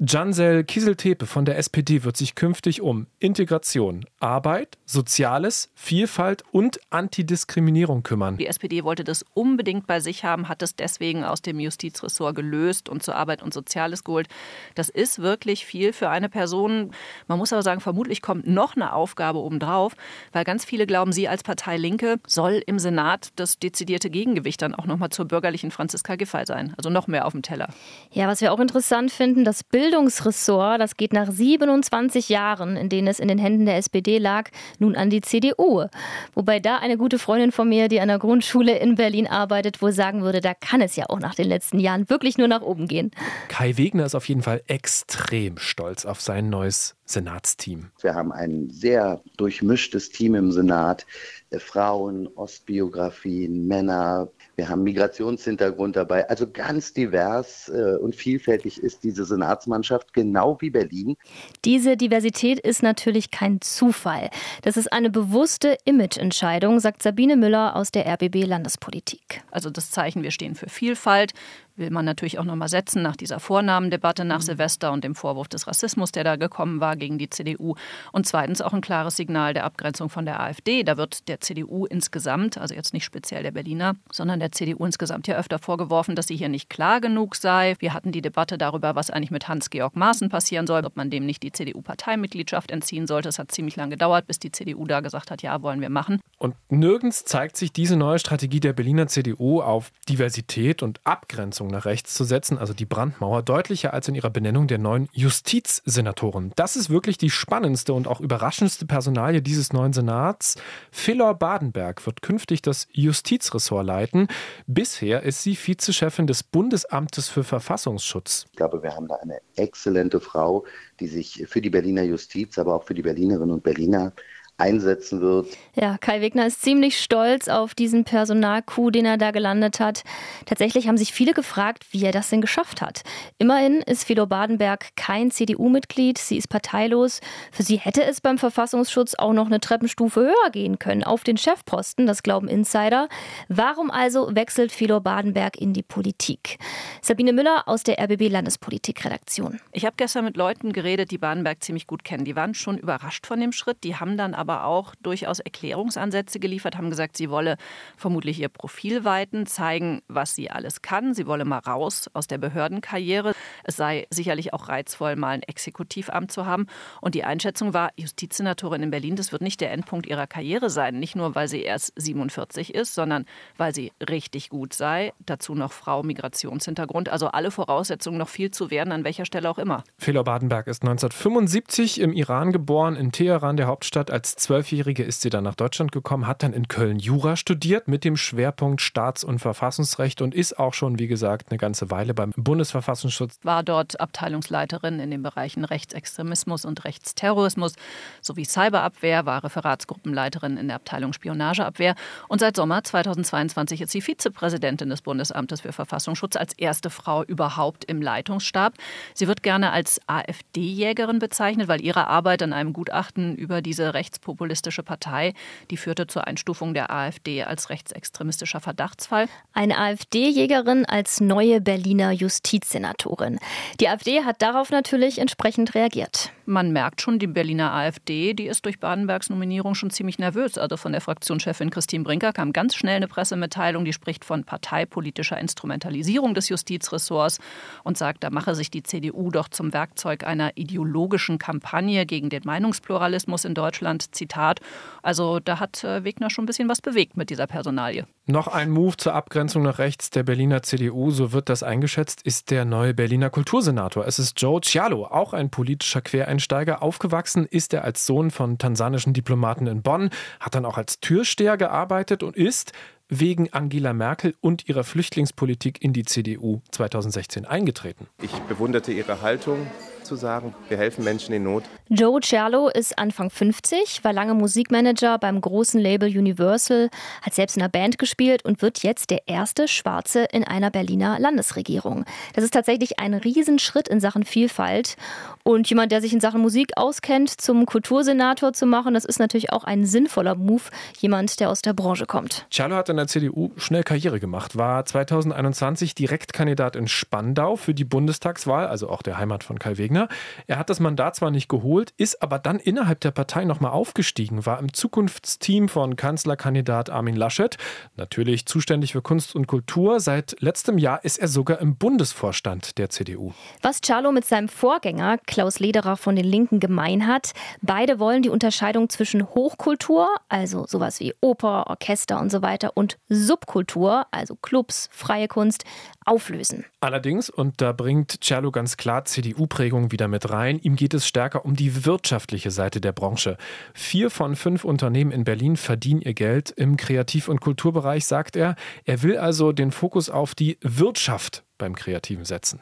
Jansel 0.03 0.65
Kieseltepe 0.65 1.27
von 1.27 1.44
der 1.44 1.59
SPD 1.59 2.05
wird 2.05 2.16
sich 2.16 2.34
künftig 2.34 2.81
um 2.81 3.06
Integration, 3.19 4.06
Arbeit, 4.19 4.78
Soziales, 4.87 5.69
Vielfalt 5.75 6.43
und 6.53 6.81
Antidiskriminierung 6.88 8.03
kümmern. 8.03 8.38
Die 8.38 8.47
SPD 8.47 8.83
wollte 8.83 9.05
das 9.05 9.27
unbedingt 9.34 9.87
bei 9.87 10.00
sich 10.00 10.25
haben, 10.25 10.49
hat 10.49 10.62
es 10.62 10.75
deswegen 10.75 11.23
aus 11.23 11.43
dem 11.43 11.61
Justizressort 11.61 12.35
gelöst 12.35 12.88
und 12.88 13.02
zur 13.02 13.14
Arbeit 13.14 13.43
und 13.43 13.52
Soziales 13.52 14.02
geholt. 14.02 14.29
Das 14.75 14.88
ist 14.88 15.19
wirklich 15.19 15.67
viel 15.67 15.93
für 15.93 16.08
eine 16.08 16.31
Person. 16.31 16.93
Man 17.29 17.37
muss 17.37 17.52
aber 17.52 17.62
sagen, 17.62 17.82
vermutlich 17.82 18.23
kommt 18.23 18.47
noch 18.47 18.76
eine 18.76 18.94
Aufgabe 18.94 19.41
obendrauf, 19.41 19.94
weil 20.32 20.44
ganz 20.44 20.64
viele 20.64 20.87
glauben, 20.87 21.12
sie 21.12 21.29
als 21.29 21.43
Partei 21.43 21.76
Linke 21.76 22.20
soll 22.26 22.62
im 22.67 22.79
Senat 22.79 23.32
das 23.37 23.58
dezidierte 23.58 24.08
Gegengewicht 24.08 24.62
dann 24.62 24.75
auch 24.75 24.87
nochmal 24.87 25.11
zur 25.11 25.26
bürgerlichen 25.26 25.70
Franziska 25.70 26.17
Giffey 26.17 26.47
sein. 26.47 26.73
Also 26.79 26.88
noch 26.88 27.06
mehr 27.06 27.26
auf 27.26 27.32
dem 27.32 27.43
Teller. 27.43 27.69
Ja, 28.11 28.29
was 28.29 28.41
wir 28.41 28.50
auch 28.50 28.61
interessant 28.61 29.11
finden, 29.11 29.44
das 29.44 29.62
Bild 29.62 29.89
Bildungsressort, 29.90 30.81
das 30.81 30.96
geht 30.96 31.12
nach 31.12 31.28
27 31.32 32.28
Jahren, 32.28 32.76
in 32.76 32.88
denen 32.88 33.08
es 33.08 33.19
in 33.19 33.26
den 33.26 33.38
Händen 33.38 33.66
der 33.66 33.76
SPD 33.76 34.19
lag, 34.19 34.48
nun 34.78 34.94
an 34.94 35.10
die 35.10 35.20
CDU. 35.20 35.87
Wobei 36.32 36.60
da 36.60 36.76
eine 36.76 36.96
gute 36.96 37.19
Freundin 37.19 37.50
von 37.50 37.69
mir, 37.69 37.88
die 37.88 38.00
an 38.00 38.06
der 38.06 38.20
Grundschule 38.20 38.78
in 38.78 38.94
Berlin 38.94 39.26
arbeitet, 39.26 39.82
wohl 39.82 39.90
sagen 39.90 40.22
würde, 40.22 40.40
da 40.40 40.54
kann 40.54 40.81
es 40.81 40.94
ja 40.94 41.06
auch 41.08 41.19
nach 41.19 41.34
den 41.34 41.48
letzten 41.48 41.81
Jahren 41.81 42.08
wirklich 42.08 42.38
nur 42.38 42.46
nach 42.46 42.62
oben 42.62 42.87
gehen. 42.87 43.10
Kai 43.48 43.76
Wegner 43.76 44.06
ist 44.06 44.14
auf 44.14 44.28
jeden 44.28 44.42
Fall 44.42 44.62
extrem 44.69 45.58
stolz 45.58 46.06
auf 46.06 46.20
sein 46.20 46.50
neues 46.50 46.94
Senatsteam. 47.11 47.91
Wir 48.01 48.15
haben 48.15 48.33
ein 48.33 48.71
sehr 48.71 49.21
durchmischtes 49.37 50.11
Team 50.11 50.35
im 50.35 50.53
Senat. 50.53 51.07
Äh, 51.51 51.59
Frauen, 51.59 52.29
Ostbiografien, 52.37 53.67
Männer, 53.67 54.29
wir 54.57 54.69
haben 54.69 54.83
Migrationshintergrund 54.83 55.97
dabei. 55.97 56.29
Also 56.29 56.47
ganz 56.51 56.93
divers 56.93 57.71
äh, 57.71 57.97
und 57.97 58.15
vielfältig 58.15 58.83
ist 58.83 59.03
diese 59.03 59.25
Senatsmannschaft, 59.25 60.12
genau 60.12 60.59
wie 60.61 60.71
Berlin. 60.71 61.17
Diese 61.65 61.97
Diversität 61.97 62.61
ist 62.61 62.83
natürlich 62.83 63.31
kein 63.31 63.61
Zufall. 63.61 64.31
Das 64.62 64.77
ist 64.77 64.93
eine 64.93 65.11
bewusste 65.11 65.79
Imageentscheidung, 65.85 66.79
sagt 66.79 67.03
Sabine 67.03 67.37
Müller 67.37 67.75
aus 67.75 67.91
der 67.91 68.07
RBB 68.07 68.45
Landespolitik. 68.45 69.43
Also 69.51 69.71
das 69.71 69.91
Zeichen, 69.91 70.23
wir 70.23 70.31
stehen 70.31 70.55
für 70.55 70.69
Vielfalt, 70.69 71.33
will 71.81 71.91
man 71.91 72.05
natürlich 72.05 72.38
auch 72.38 72.44
nochmal 72.44 72.69
setzen 72.69 73.03
nach 73.03 73.17
dieser 73.17 73.41
Vornamendebatte 73.41 74.25
nach 74.25 74.38
mhm. 74.38 74.44
Silvester 74.44 74.93
und 74.93 75.03
dem 75.03 75.17
Vorwurf 75.17 75.49
des 75.49 75.67
Rassismus, 75.67 76.12
der 76.12 76.23
da 76.23 76.37
gekommen 76.37 76.81
war 76.81 76.94
gegen 76.94 77.19
die 77.19 77.29
CDU. 77.29 77.75
Und 78.12 78.27
zweitens 78.27 78.61
auch 78.61 78.73
ein 78.73 78.81
klares 78.81 79.17
Signal 79.17 79.55
der 79.55 79.65
Abgrenzung 79.65 80.09
von 80.09 80.25
der 80.25 80.38
AfD. 80.38 80.85
Da 80.85 80.97
wird 80.97 81.29
der 81.29 81.41
CDU 81.41 81.87
insgesamt, 81.87 82.59
also 82.59 82.75
jetzt 82.75 82.94
nicht 82.94 83.05
speziell 83.05 83.43
der 83.43 83.50
Berliner, 83.50 83.97
sondern 84.12 84.38
der 84.38 84.53
CDU 84.53 84.85
insgesamt 84.85 85.27
ja 85.27 85.37
öfter 85.37 85.59
vorgeworfen, 85.59 86.15
dass 86.15 86.29
sie 86.29 86.37
hier 86.37 86.49
nicht 86.49 86.71
klar 86.71 87.00
genug 87.00 87.35
sei. 87.35 87.75
Wir 87.81 87.94
hatten 87.94 88.12
die 88.12 88.23
Debatte 88.23 88.59
darüber, 88.59 88.94
was 88.94 89.11
eigentlich 89.11 89.31
mit 89.31 89.49
Hans-Georg 89.49 89.97
Maaßen 89.97 90.29
passieren 90.29 90.67
soll, 90.67 90.85
ob 90.85 90.97
man 90.97 91.11
dem 91.11 91.26
nicht 91.26 91.43
die 91.43 91.53
CDU-Parteimitgliedschaft 91.53 92.71
entziehen 92.71 93.06
sollte. 93.06 93.31
Es 93.31 93.38
hat 93.38 93.50
ziemlich 93.50 93.76
lange 93.76 93.91
gedauert, 93.91 94.26
bis 94.26 94.38
die 94.38 94.53
CDU 94.53 94.87
da 94.87 95.00
gesagt 95.00 95.31
hat, 95.31 95.43
ja, 95.43 95.62
wollen 95.62 95.81
wir 95.81 95.91
machen. 95.91 96.21
Und 96.38 96.55
nirgends 96.69 97.25
zeigt 97.25 97.56
sich 97.56 97.73
diese 97.73 97.97
neue 97.97 98.19
Strategie 98.19 98.61
der 98.61 98.73
Berliner 98.73 99.06
CDU 99.09 99.61
auf 99.61 99.93
Diversität 100.09 100.83
und 100.83 101.00
Abgrenzung 101.05 101.69
nach 101.70 101.84
rechts 101.84 102.14
zu 102.14 102.25
setzen, 102.25 102.58
also 102.58 102.75
die 102.75 102.87
Brandmauer, 102.87 103.43
deutlicher 103.43 103.94
als 103.94 104.08
in 104.08 104.14
ihrer 104.14 104.31
Benennung 104.31 104.67
der 104.67 104.78
neuen 104.78 105.08
Justizsenatoren. 105.12 106.52
Das 106.56 106.76
ist 106.76 106.90
wirklich 106.90 107.19
die 107.19 107.31
spannendste 107.31 107.93
und 107.93 108.08
auch 108.08 108.20
überraschendste 108.20 108.87
Personalie 108.87 109.43
dieses 109.43 109.72
neuen 109.72 109.93
Senats. 109.93 110.56
Philor 110.90 111.34
Badenberg 111.34 112.05
wird 112.06 112.22
künftig 112.22 112.62
das 112.62 112.88
Justizressort 112.93 113.87
leiten. 113.87 114.28
Bisher 114.67 115.22
ist 115.22 115.43
sie 115.43 115.56
Vizechefin 115.56 116.26
des 116.26 116.43
Bundesamtes 116.43 117.28
für 117.28 117.44
Verfassungsschutz. 117.44 118.46
Ich 118.50 118.56
glaube, 118.56 118.82
wir 118.82 118.94
haben 118.94 119.08
da 119.08 119.16
eine 119.16 119.40
exzellente 119.56 120.20
Frau, 120.20 120.64
die 121.00 121.08
sich 121.08 121.44
für 121.49 121.61
die 121.61 121.70
Berliner 121.70 122.02
Justiz, 122.02 122.58
aber 122.58 122.75
auch 122.75 122.84
für 122.84 122.94
die 122.94 123.02
Berlinerinnen 123.02 123.55
und 123.55 123.62
Berliner 123.62 124.12
einsetzen 124.61 125.21
wird. 125.21 125.49
Ja, 125.75 125.99
Kai 125.99 126.21
Wegner 126.21 126.47
ist 126.47 126.62
ziemlich 126.62 126.99
stolz 126.99 127.49
auf 127.49 127.75
diesen 127.75 128.05
Personalcoup, 128.05 128.93
den 128.93 129.07
er 129.07 129.17
da 129.17 129.31
gelandet 129.31 129.81
hat. 129.81 130.03
Tatsächlich 130.47 130.89
haben 130.89 130.97
sich 130.97 131.12
viele 131.12 131.33
gefragt, 131.33 131.87
wie 131.91 132.05
er 132.05 132.12
das 132.12 132.29
denn 132.29 132.41
geschafft 132.41 132.83
hat. 132.83 133.03
Immerhin 133.39 133.81
ist 133.83 134.05
Philo 134.05 134.27
Badenberg 134.27 134.89
kein 134.97 135.31
CDU-Mitglied, 135.31 136.19
sie 136.19 136.37
ist 136.37 136.49
parteilos. 136.49 137.21
Für 137.53 137.62
sie 137.62 137.77
hätte 137.77 138.05
es 138.05 138.21
beim 138.21 138.37
Verfassungsschutz 138.37 139.15
auch 139.15 139.33
noch 139.33 139.47
eine 139.47 139.61
Treppenstufe 139.61 140.21
höher 140.21 140.51
gehen 140.53 140.79
können, 140.79 141.05
auf 141.05 141.25
den 141.25 141.37
Chefposten, 141.37 142.07
das 142.07 142.23
glauben 142.23 142.49
Insider. 142.49 143.09
Warum 143.49 143.91
also 143.91 144.35
wechselt 144.35 144.73
Philo 144.73 145.01
Badenberg 145.01 145.57
in 145.57 145.73
die 145.73 145.83
Politik? 145.83 146.59
Sabine 147.01 147.33
Müller 147.33 147.62
aus 147.67 147.83
der 147.85 147.99
RBB 147.99 148.29
Landespolitik-Redaktion. 148.29 149.61
Ich 149.73 149.87
habe 149.87 149.95
gestern 149.97 150.25
mit 150.25 150.37
Leuten 150.37 150.73
geredet, 150.73 151.11
die 151.11 151.19
Badenberg 151.19 151.62
ziemlich 151.62 151.87
gut 151.87 152.05
kennen. 152.05 152.25
Die 152.25 152.37
waren 152.37 152.55
schon 152.55 152.77
überrascht 152.77 153.27
von 153.27 153.41
dem 153.41 153.53
Schritt, 153.53 153.85
die 153.85 153.97
haben 153.97 154.17
dann 154.17 154.35
aber 154.35 154.50
aber 154.50 154.64
auch 154.64 154.94
durchaus 154.97 155.38
Erklärungsansätze 155.38 156.41
geliefert, 156.41 156.76
haben 156.76 156.91
gesagt, 156.91 157.17
sie 157.17 157.31
wolle 157.31 157.56
vermutlich 157.97 158.41
ihr 158.41 158.49
Profil 158.49 159.05
weiten, 159.05 159.47
zeigen, 159.47 160.02
was 160.08 160.35
sie 160.35 160.50
alles 160.50 160.82
kann. 160.82 161.14
Sie 161.14 161.26
wolle 161.26 161.44
mal 161.44 161.58
raus 161.58 162.11
aus 162.14 162.26
der 162.26 162.38
Behördenkarriere. 162.38 163.32
Es 163.64 163.76
sei 163.76 164.06
sicherlich 164.11 164.52
auch 164.52 164.69
reizvoll, 164.69 165.17
mal 165.17 165.31
ein 165.31 165.43
Exekutivamt 165.43 166.32
zu 166.32 166.47
haben. 166.47 166.67
Und 167.00 167.14
die 167.14 167.25
Einschätzung 167.25 167.75
war, 167.75 167.91
Justizsenatorin 167.97 168.82
in 168.82 168.91
Berlin, 168.91 169.17
das 169.17 169.31
wird 169.31 169.43
nicht 169.43 169.61
der 169.61 169.70
Endpunkt 169.70 170.06
ihrer 170.06 170.26
Karriere 170.26 170.69
sein. 170.69 170.99
Nicht 170.99 171.14
nur, 171.14 171.35
weil 171.35 171.49
sie 171.49 171.62
erst 171.62 171.93
47 171.97 172.75
ist, 172.75 172.94
sondern 172.94 173.26
weil 173.56 173.75
sie 173.75 173.93
richtig 174.08 174.49
gut 174.49 174.75
sei. 174.75 175.12
Dazu 175.26 175.55
noch 175.55 175.73
Frau, 175.73 176.02
Migrationshintergrund. 176.02 177.08
Also 177.08 177.29
alle 177.29 177.50
Voraussetzungen, 177.50 178.19
noch 178.19 178.29
viel 178.29 178.50
zu 178.50 178.70
werden, 178.70 178.93
an 178.93 179.05
welcher 179.05 179.25
Stelle 179.25 179.49
auch 179.49 179.58
immer. 179.58 179.85
Felor 179.97 180.25
Badenberg 180.25 180.67
ist 180.67 180.82
1975 180.82 182.00
im 182.00 182.12
Iran 182.12 182.50
geboren, 182.50 182.97
in 182.97 183.12
Teheran, 183.12 183.56
der 183.56 183.67
Hauptstadt, 183.67 184.11
als 184.11 184.39
Zwölfjährige 184.40 185.02
ist 185.02 185.20
sie 185.20 185.28
dann 185.28 185.44
nach 185.44 185.54
Deutschland 185.54 185.92
gekommen, 185.92 186.26
hat 186.26 186.42
dann 186.42 186.54
in 186.54 186.66
Köln 186.66 186.98
Jura 186.98 187.37
studiert 187.37 187.88
mit 187.88 188.04
dem 188.04 188.16
Schwerpunkt 188.16 188.81
Staats- 188.81 189.22
und 189.22 189.38
Verfassungsrecht 189.38 190.22
und 190.22 190.34
ist 190.34 190.58
auch 190.58 190.72
schon, 190.72 190.98
wie 190.98 191.08
gesagt, 191.08 191.50
eine 191.50 191.58
ganze 191.58 191.90
Weile 191.90 192.14
beim 192.14 192.32
Bundesverfassungsschutz. 192.37 193.38
War 193.42 193.62
dort 193.62 194.00
Abteilungsleiterin 194.00 194.98
in 194.98 195.10
den 195.10 195.22
Bereichen 195.22 195.66
Rechtsextremismus 195.66 196.64
und 196.64 196.84
Rechtsterrorismus 196.84 197.75
sowie 198.22 198.46
Cyberabwehr, 198.46 199.26
war 199.26 199.44
Referatsgruppenleiterin 199.44 200.56
in 200.56 200.69
der 200.69 200.76
Abteilung 200.76 201.12
Spionageabwehr 201.12 201.94
und 202.28 202.40
seit 202.40 202.56
Sommer 202.56 202.82
2022 202.82 203.82
ist 203.82 203.90
sie 203.90 204.00
Vizepräsidentin 204.00 204.88
des 204.88 205.02
Bundesamtes 205.02 205.60
für 205.60 205.72
Verfassungsschutz 205.72 206.37
als 206.37 206.54
erste 206.54 206.88
Frau 206.88 207.25
überhaupt 207.25 207.84
im 207.84 208.00
Leitungsstab. 208.00 208.72
Sie 209.12 209.28
wird 209.28 209.42
gerne 209.42 209.70
als 209.70 210.00
AfD-Jägerin 210.06 211.19
bezeichnet, 211.19 211.69
weil 211.69 211.82
ihre 211.82 212.06
Arbeit 212.06 212.42
an 212.42 212.54
einem 212.54 212.72
Gutachten 212.72 213.37
über 213.37 213.60
diese 213.60 213.92
Rechtspolitik 213.92 214.30
rechtspopulistische 214.31 214.82
Partei. 214.82 215.35
Die 215.71 215.77
führte 215.77 216.06
zur 216.06 216.27
Einstufung 216.27 216.75
der 216.75 216.91
AfD 216.91 217.43
als 217.43 217.71
rechtsextremistischer 217.71 218.61
Verdachtsfall. 218.61 219.27
Eine 219.53 219.79
AfD-Jägerin 219.79 220.87
als 220.87 221.21
neue 221.21 221.61
Berliner 221.61 222.12
Justizsenatorin. 222.12 223.38
Die 223.81 223.88
AfD 223.88 224.25
hat 224.25 224.43
darauf 224.43 224.71
natürlich 224.71 225.19
entsprechend 225.19 225.75
reagiert. 225.75 226.32
Man 226.47 226.73
merkt 226.73 227.00
schon, 227.00 227.19
die 227.19 227.29
Berliner 227.29 227.73
AfD, 227.73 228.35
die 228.35 228.47
ist 228.47 228.65
durch 228.65 228.81
Badenbergs 228.81 229.31
Nominierung 229.31 229.75
schon 229.75 229.91
ziemlich 229.91 230.19
nervös. 230.19 230.59
Also 230.59 230.76
von 230.76 230.93
der 230.93 231.00
Fraktionschefin 231.00 231.71
Christine 231.71 232.03
Brinker 232.03 232.33
kam 232.33 232.53
ganz 232.53 232.75
schnell 232.75 232.97
eine 232.97 233.09
Pressemitteilung, 233.09 233.85
die 233.85 233.93
spricht 233.93 234.25
von 234.25 234.44
parteipolitischer 234.44 235.38
Instrumentalisierung 235.38 236.35
des 236.35 236.49
Justizressorts 236.49 237.38
und 237.85 237.97
sagt, 237.97 238.25
da 238.25 238.31
mache 238.31 238.55
sich 238.55 238.71
die 238.71 238.83
CDU 238.83 239.31
doch 239.31 239.49
zum 239.49 239.73
Werkzeug 239.73 240.25
einer 240.25 240.56
ideologischen 240.56 241.38
Kampagne 241.38 242.05
gegen 242.05 242.31
den 242.31 242.43
Meinungspluralismus 242.44 243.44
in 243.44 243.55
Deutschland. 243.55 244.10
Zitat. 244.12 244.61
Also 245.03 245.41
da 245.41 245.61
hat 245.61 245.85
äh, 245.85 246.05
Wegner 246.05 246.31
schon 246.31 246.45
ein 246.45 246.47
bisschen 246.47 246.69
was 246.69 246.81
bewegt 246.81 247.17
mit 247.17 247.31
dieser 247.31 247.47
Personalie. 247.47 248.07
Noch 248.27 248.49
ein 248.49 248.71
Move 248.71 248.97
zur 248.97 249.15
Abgrenzung 249.15 249.62
nach 249.62 249.79
rechts 249.79 250.11
der 250.11 250.23
Berliner 250.23 250.62
CDU, 250.62 251.11
so 251.11 251.33
wird 251.33 251.49
das 251.49 251.62
eingeschätzt, 251.62 252.23
ist 252.23 252.51
der 252.51 252.65
neue 252.65 252.95
Berliner 252.95 253.31
Kultursenator. 253.31 254.07
Es 254.07 254.19
ist 254.19 254.41
Joe 254.41 254.61
Cialo, 254.61 255.07
auch 255.07 255.33
ein 255.33 255.51
politischer 255.51 256.01
Quereinsteiger. 256.01 256.83
Aufgewachsen 256.83 257.47
ist 257.47 257.75
er 257.75 257.85
als 257.85 258.07
Sohn 258.07 258.31
von 258.31 258.59
tansanischen 258.59 259.12
Diplomaten 259.12 259.67
in 259.67 259.83
Bonn, 259.83 260.11
hat 260.39 260.55
dann 260.55 260.65
auch 260.65 260.79
als 260.79 261.01
Türsteher 261.01 261.57
gearbeitet 261.57 262.23
und 262.23 262.37
ist 262.37 262.73
wegen 263.11 263.53
Angela 263.53 263.93
Merkel 263.93 264.35
und 264.41 264.69
ihrer 264.69 264.85
Flüchtlingspolitik 264.85 265.83
in 265.83 265.93
die 265.93 266.05
CDU 266.05 266.62
2016 266.71 267.45
eingetreten. 267.45 268.07
Ich 268.23 268.33
bewunderte 268.43 268.93
ihre 268.93 269.21
Haltung, 269.21 269.67
zu 270.11 270.17
sagen, 270.17 270.55
wir 270.69 270.76
helfen 270.76 271.05
Menschen 271.05 271.33
in 271.33 271.45
Not. 271.45 271.62
Joe 271.88 272.21
Cialo 272.21 272.69
ist 272.69 272.99
Anfang 272.99 273.31
50, 273.31 274.02
war 274.02 274.12
lange 274.12 274.35
Musikmanager 274.35 275.19
beim 275.19 275.40
großen 275.40 275.81
Label 275.81 276.09
Universal, 276.09 276.90
hat 277.23 277.33
selbst 277.33 277.57
in 277.57 277.62
einer 277.62 277.69
Band 277.69 277.97
gespielt 277.97 278.45
und 278.45 278.61
wird 278.61 278.83
jetzt 278.83 279.11
der 279.11 279.29
erste 279.29 279.69
Schwarze 279.69 280.25
in 280.33 280.43
einer 280.43 280.73
Berliner 280.73 281.21
Landesregierung. 281.21 282.07
Das 282.35 282.43
ist 282.43 282.52
tatsächlich 282.52 282.99
ein 282.99 283.14
Riesenschritt 283.14 283.87
in 283.87 284.00
Sachen 284.00 284.25
Vielfalt. 284.25 284.97
Und 285.45 285.71
jemand, 285.71 285.93
der 285.93 286.00
sich 286.00 286.12
in 286.12 286.21
Sachen 286.21 286.40
Musik 286.40 286.73
auskennt, 286.76 287.40
zum 287.40 287.64
Kultursenator 287.64 288.52
zu 288.52 288.67
machen, 288.67 288.95
das 288.95 289.05
ist 289.05 289.21
natürlich 289.21 289.52
auch 289.52 289.62
ein 289.62 289.85
sinnvoller 289.87 290.35
Move. 290.35 290.62
Jemand, 290.99 291.38
der 291.38 291.50
aus 291.50 291.62
der 291.62 291.73
Branche 291.73 292.07
kommt. 292.07 292.47
Cialo 292.50 292.75
hat 292.75 292.88
in 292.88 292.97
der 292.97 293.07
CDU 293.07 293.52
schnell 293.57 293.85
Karriere 293.85 294.19
gemacht, 294.19 294.57
war 294.57 294.85
2021 294.85 295.95
Direktkandidat 295.95 296.75
in 296.75 296.88
Spandau 296.88 297.55
für 297.55 297.75
die 297.75 297.85
Bundestagswahl, 297.85 298.67
also 298.67 298.88
auch 298.88 299.02
der 299.02 299.17
Heimat 299.17 299.45
von 299.45 299.61
Kai 299.61 299.79
Wegner. 299.79 300.00
Wagner. 300.00 300.09
Er 300.47 300.59
hat 300.59 300.71
das 300.71 300.80
Mandat 300.80 301.16
zwar 301.16 301.30
nicht 301.30 301.49
geholt, 301.49 301.92
ist 301.97 302.23
aber 302.23 302.38
dann 302.38 302.59
innerhalb 302.59 303.00
der 303.00 303.11
Partei 303.11 303.45
nochmal 303.45 303.73
aufgestiegen, 303.73 304.47
war 304.47 304.59
im 304.59 304.73
Zukunftsteam 304.73 305.69
von 305.69 305.97
Kanzlerkandidat 305.97 306.90
Armin 306.90 307.16
Laschet, 307.16 307.57
natürlich 307.97 308.47
zuständig 308.47 308.92
für 308.92 309.02
Kunst 309.02 309.35
und 309.35 309.47
Kultur. 309.47 310.00
Seit 310.00 310.37
letztem 310.40 310.78
Jahr 310.78 311.04
ist 311.04 311.19
er 311.19 311.28
sogar 311.28 311.61
im 311.61 311.76
Bundesvorstand 311.76 312.78
der 312.78 312.90
CDU. 312.90 313.33
Was 313.62 313.80
Charlo 313.80 314.12
mit 314.12 314.25
seinem 314.25 314.49
Vorgänger 314.49 315.19
Klaus 315.26 315.61
Lederer 315.61 315.97
von 315.97 316.16
den 316.16 316.25
Linken 316.25 316.61
gemein 316.61 317.07
hat, 317.07 317.33
beide 317.62 317.99
wollen 317.99 318.23
die 318.23 318.28
Unterscheidung 318.28 318.88
zwischen 318.88 319.28
Hochkultur, 319.30 320.09
also 320.28 320.66
sowas 320.66 321.00
wie 321.00 321.14
Oper, 321.21 321.66
Orchester 321.69 322.21
und 322.21 322.30
so 322.30 322.42
weiter, 322.42 322.73
und 322.75 322.99
Subkultur, 323.09 324.07
also 324.11 324.37
Clubs, 324.37 324.88
freie 324.92 325.28
Kunst, 325.28 325.64
auflösen. 326.04 326.64
Allerdings, 326.80 327.30
und 327.30 327.61
da 327.61 327.73
bringt 327.73 328.25
Cerlo 328.25 328.50
ganz 328.50 328.76
klar 328.76 329.04
CDU-Prägung 329.04 329.92
wieder 329.92 330.09
mit 330.09 330.30
rein, 330.30 330.59
ihm 330.59 330.76
geht 330.76 330.95
es 330.95 331.07
stärker 331.07 331.45
um 331.45 331.57
die 331.57 331.85
wirtschaftliche 331.85 332.50
Seite 332.50 332.80
der 332.80 332.92
Branche. 332.92 333.37
Vier 333.75 334.11
von 334.11 334.37
fünf 334.37 334.64
Unternehmen 334.64 335.12
in 335.12 335.25
Berlin 335.25 335.57
verdienen 335.57 336.00
ihr 336.00 336.14
Geld 336.14 336.50
im 336.50 336.76
Kreativ- 336.76 337.28
und 337.28 337.40
Kulturbereich, 337.40 338.07
sagt 338.07 338.37
er. 338.37 338.57
Er 338.85 339.02
will 339.02 339.19
also 339.19 339.52
den 339.52 339.73
Fokus 339.73 340.11
auf 340.11 340.35
die 340.35 340.59
Wirtschaft 340.62 341.45
beim 341.59 341.75
Kreativen 341.75 342.25
setzen. 342.25 342.61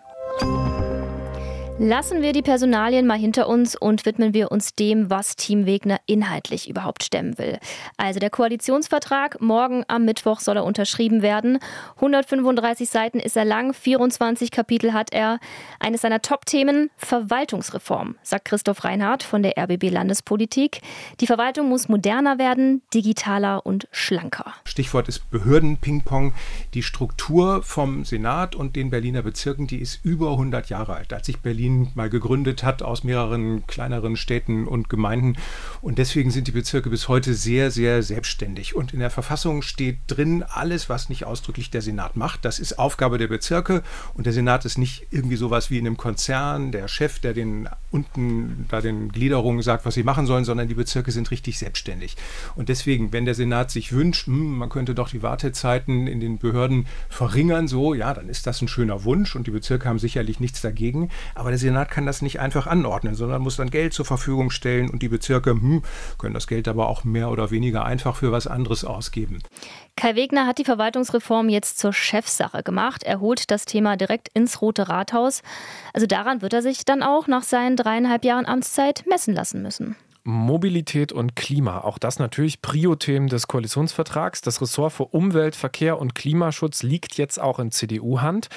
Lassen 1.80 2.22
wir 2.22 2.32
die 2.32 2.42
Personalien 2.42 3.06
mal 3.06 3.16
hinter 3.16 3.46
uns 3.46 3.76
und 3.76 4.04
widmen 4.04 4.34
wir 4.34 4.50
uns 4.50 4.74
dem, 4.74 5.10
was 5.10 5.36
Team 5.36 5.64
Wegner 5.64 6.00
inhaltlich 6.06 6.68
überhaupt 6.68 7.04
stemmen 7.04 7.38
will. 7.38 7.60
Also 7.96 8.18
der 8.18 8.30
Koalitionsvertrag, 8.30 9.40
morgen 9.40 9.84
am 9.86 10.04
Mittwoch 10.04 10.40
soll 10.40 10.56
er 10.56 10.64
unterschrieben 10.64 11.22
werden. 11.22 11.60
135 11.94 12.88
Seiten 12.88 13.20
ist 13.20 13.36
er 13.36 13.44
lang, 13.44 13.72
24 13.74 14.50
Kapitel 14.50 14.92
hat 14.92 15.12
er. 15.12 15.38
Eines 15.78 16.00
seiner 16.00 16.20
Top-Themen, 16.20 16.90
Verwaltungsreform, 16.96 18.16
sagt 18.24 18.46
Christoph 18.46 18.82
Reinhardt 18.82 19.22
von 19.22 19.44
der 19.44 19.56
RBB 19.56 19.88
Landespolitik. 19.92 20.80
Die 21.20 21.28
Verwaltung 21.28 21.68
muss 21.68 21.88
moderner 21.88 22.40
werden, 22.40 22.82
digitaler 22.92 23.64
und 23.64 23.86
schlanker. 23.92 24.52
Stichwort 24.64 25.06
ist 25.06 25.30
Behörden-Ping-Pong. 25.30 26.32
Die 26.74 26.82
Struktur 26.82 27.62
vom 27.62 28.04
Senat 28.04 28.56
und 28.56 28.74
den 28.74 28.90
Berliner 28.90 29.22
Bezirken, 29.22 29.68
die 29.68 29.78
ist 29.78 30.04
über 30.04 30.32
100 30.32 30.70
Jahre 30.70 30.96
alt. 30.96 31.12
Als 31.12 31.26
sich 31.26 31.38
Berlin 31.38 31.67
Berlin 31.68 31.88
mal 31.94 32.08
gegründet 32.08 32.62
hat 32.62 32.82
aus 32.82 33.04
mehreren 33.04 33.66
kleineren 33.66 34.16
Städten 34.16 34.66
und 34.66 34.88
Gemeinden. 34.88 35.36
Und 35.82 35.98
deswegen 35.98 36.30
sind 36.30 36.46
die 36.48 36.52
Bezirke 36.52 36.88
bis 36.88 37.08
heute 37.08 37.34
sehr, 37.34 37.70
sehr 37.70 38.02
selbstständig. 38.02 38.74
Und 38.74 38.94
in 38.94 39.00
der 39.00 39.10
Verfassung 39.10 39.62
steht 39.62 39.98
drin, 40.06 40.42
alles, 40.42 40.88
was 40.88 41.08
nicht 41.08 41.26
ausdrücklich 41.26 41.70
der 41.70 41.82
Senat 41.82 42.16
macht, 42.16 42.44
das 42.44 42.58
ist 42.58 42.78
Aufgabe 42.78 43.18
der 43.18 43.28
Bezirke. 43.28 43.82
Und 44.14 44.24
der 44.24 44.32
Senat 44.32 44.64
ist 44.64 44.78
nicht 44.78 45.08
irgendwie 45.10 45.36
sowas 45.36 45.70
wie 45.70 45.78
in 45.78 45.86
einem 45.86 45.96
Konzern, 45.96 46.72
der 46.72 46.88
Chef, 46.88 47.18
der 47.18 47.34
den 47.34 47.68
unten 47.90 48.66
da 48.68 48.80
den 48.80 49.10
Gliederungen 49.10 49.62
sagt, 49.62 49.84
was 49.84 49.94
sie 49.94 50.02
machen 50.02 50.26
sollen, 50.26 50.44
sondern 50.44 50.68
die 50.68 50.74
Bezirke 50.74 51.10
sind 51.10 51.30
richtig 51.30 51.58
selbstständig. 51.58 52.16
Und 52.54 52.68
deswegen, 52.68 53.12
wenn 53.12 53.24
der 53.24 53.34
Senat 53.34 53.70
sich 53.70 53.92
wünscht, 53.92 54.26
hm, 54.26 54.58
man 54.58 54.68
könnte 54.68 54.94
doch 54.94 55.10
die 55.10 55.22
Wartezeiten 55.22 56.06
in 56.06 56.20
den 56.20 56.38
Behörden 56.38 56.86
verringern, 57.08 57.68
so, 57.68 57.94
ja, 57.94 58.12
dann 58.14 58.28
ist 58.28 58.46
das 58.46 58.62
ein 58.62 58.68
schöner 58.68 59.04
Wunsch 59.04 59.36
und 59.36 59.46
die 59.46 59.50
Bezirke 59.50 59.88
haben 59.88 59.98
sicherlich 59.98 60.40
nichts 60.40 60.60
dagegen. 60.60 61.10
Aber 61.34 61.50
der 61.58 61.70
Senat 61.70 61.90
kann 61.90 62.06
das 62.06 62.22
nicht 62.22 62.38
einfach 62.38 62.66
anordnen, 62.66 63.14
sondern 63.14 63.42
muss 63.42 63.56
dann 63.56 63.70
Geld 63.70 63.92
zur 63.92 64.04
Verfügung 64.04 64.50
stellen 64.50 64.88
und 64.88 65.02
die 65.02 65.08
Bezirke 65.08 65.50
hm, 65.50 65.82
können 66.16 66.34
das 66.34 66.46
Geld 66.46 66.68
aber 66.68 66.88
auch 66.88 67.02
mehr 67.02 67.30
oder 67.30 67.50
weniger 67.50 67.84
einfach 67.84 68.14
für 68.14 68.30
was 68.30 68.46
anderes 68.46 68.84
ausgeben. 68.84 69.42
Kai 69.96 70.14
Wegner 70.14 70.46
hat 70.46 70.58
die 70.58 70.64
Verwaltungsreform 70.64 71.48
jetzt 71.48 71.78
zur 71.78 71.92
Chefsache 71.92 72.62
gemacht. 72.62 73.02
Er 73.02 73.18
holt 73.18 73.50
das 73.50 73.64
Thema 73.64 73.96
direkt 73.96 74.28
ins 74.34 74.62
Rote 74.62 74.88
Rathaus. 74.88 75.42
Also 75.92 76.06
daran 76.06 76.42
wird 76.42 76.52
er 76.52 76.62
sich 76.62 76.84
dann 76.84 77.02
auch 77.02 77.26
nach 77.26 77.42
seinen 77.42 77.76
dreieinhalb 77.76 78.24
Jahren 78.24 78.46
Amtszeit 78.46 79.04
messen 79.08 79.34
lassen 79.34 79.60
müssen. 79.60 79.96
Mobilität 80.22 81.10
und 81.10 81.36
Klima. 81.36 81.80
Auch 81.80 81.98
das 81.98 82.18
natürlich 82.18 82.60
Prio-Themen 82.60 83.28
des 83.28 83.48
Koalitionsvertrags. 83.48 84.42
Das 84.42 84.60
Ressort 84.60 84.92
für 84.92 85.06
Umwelt, 85.06 85.56
Verkehr 85.56 85.98
und 85.98 86.14
Klimaschutz 86.14 86.82
liegt 86.82 87.16
jetzt 87.16 87.40
auch 87.40 87.58
in 87.58 87.70
CDU-Hand. 87.70 88.48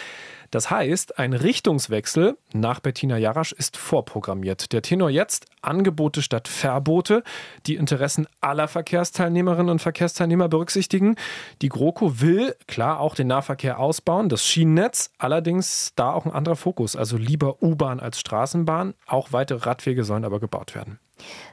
Das 0.51 0.69
heißt, 0.69 1.17
ein 1.17 1.31
Richtungswechsel 1.31 2.37
nach 2.53 2.81
Bettina 2.81 3.17
Jarasch 3.17 3.53
ist 3.53 3.77
vorprogrammiert. 3.77 4.73
Der 4.73 4.81
Tenor 4.81 5.09
jetzt 5.09 5.45
Angebote 5.61 6.21
statt 6.21 6.49
Verbote, 6.49 7.23
die 7.67 7.75
Interessen 7.77 8.27
aller 8.41 8.67
Verkehrsteilnehmerinnen 8.67 9.69
und 9.69 9.81
Verkehrsteilnehmer 9.81 10.49
berücksichtigen. 10.49 11.15
Die 11.61 11.69
GroKo 11.69 12.19
will 12.19 12.55
klar 12.67 12.99
auch 12.99 13.15
den 13.15 13.27
Nahverkehr 13.27 13.79
ausbauen, 13.79 14.27
das 14.27 14.45
Schienennetz, 14.45 15.11
allerdings 15.17 15.93
da 15.95 16.11
auch 16.11 16.25
ein 16.25 16.33
anderer 16.33 16.57
Fokus, 16.57 16.97
also 16.97 17.15
lieber 17.15 17.63
U-Bahn 17.63 18.01
als 18.01 18.19
Straßenbahn. 18.19 18.93
Auch 19.07 19.31
weitere 19.31 19.65
Radwege 19.65 20.03
sollen 20.03 20.25
aber 20.25 20.41
gebaut 20.41 20.75
werden. 20.75 20.99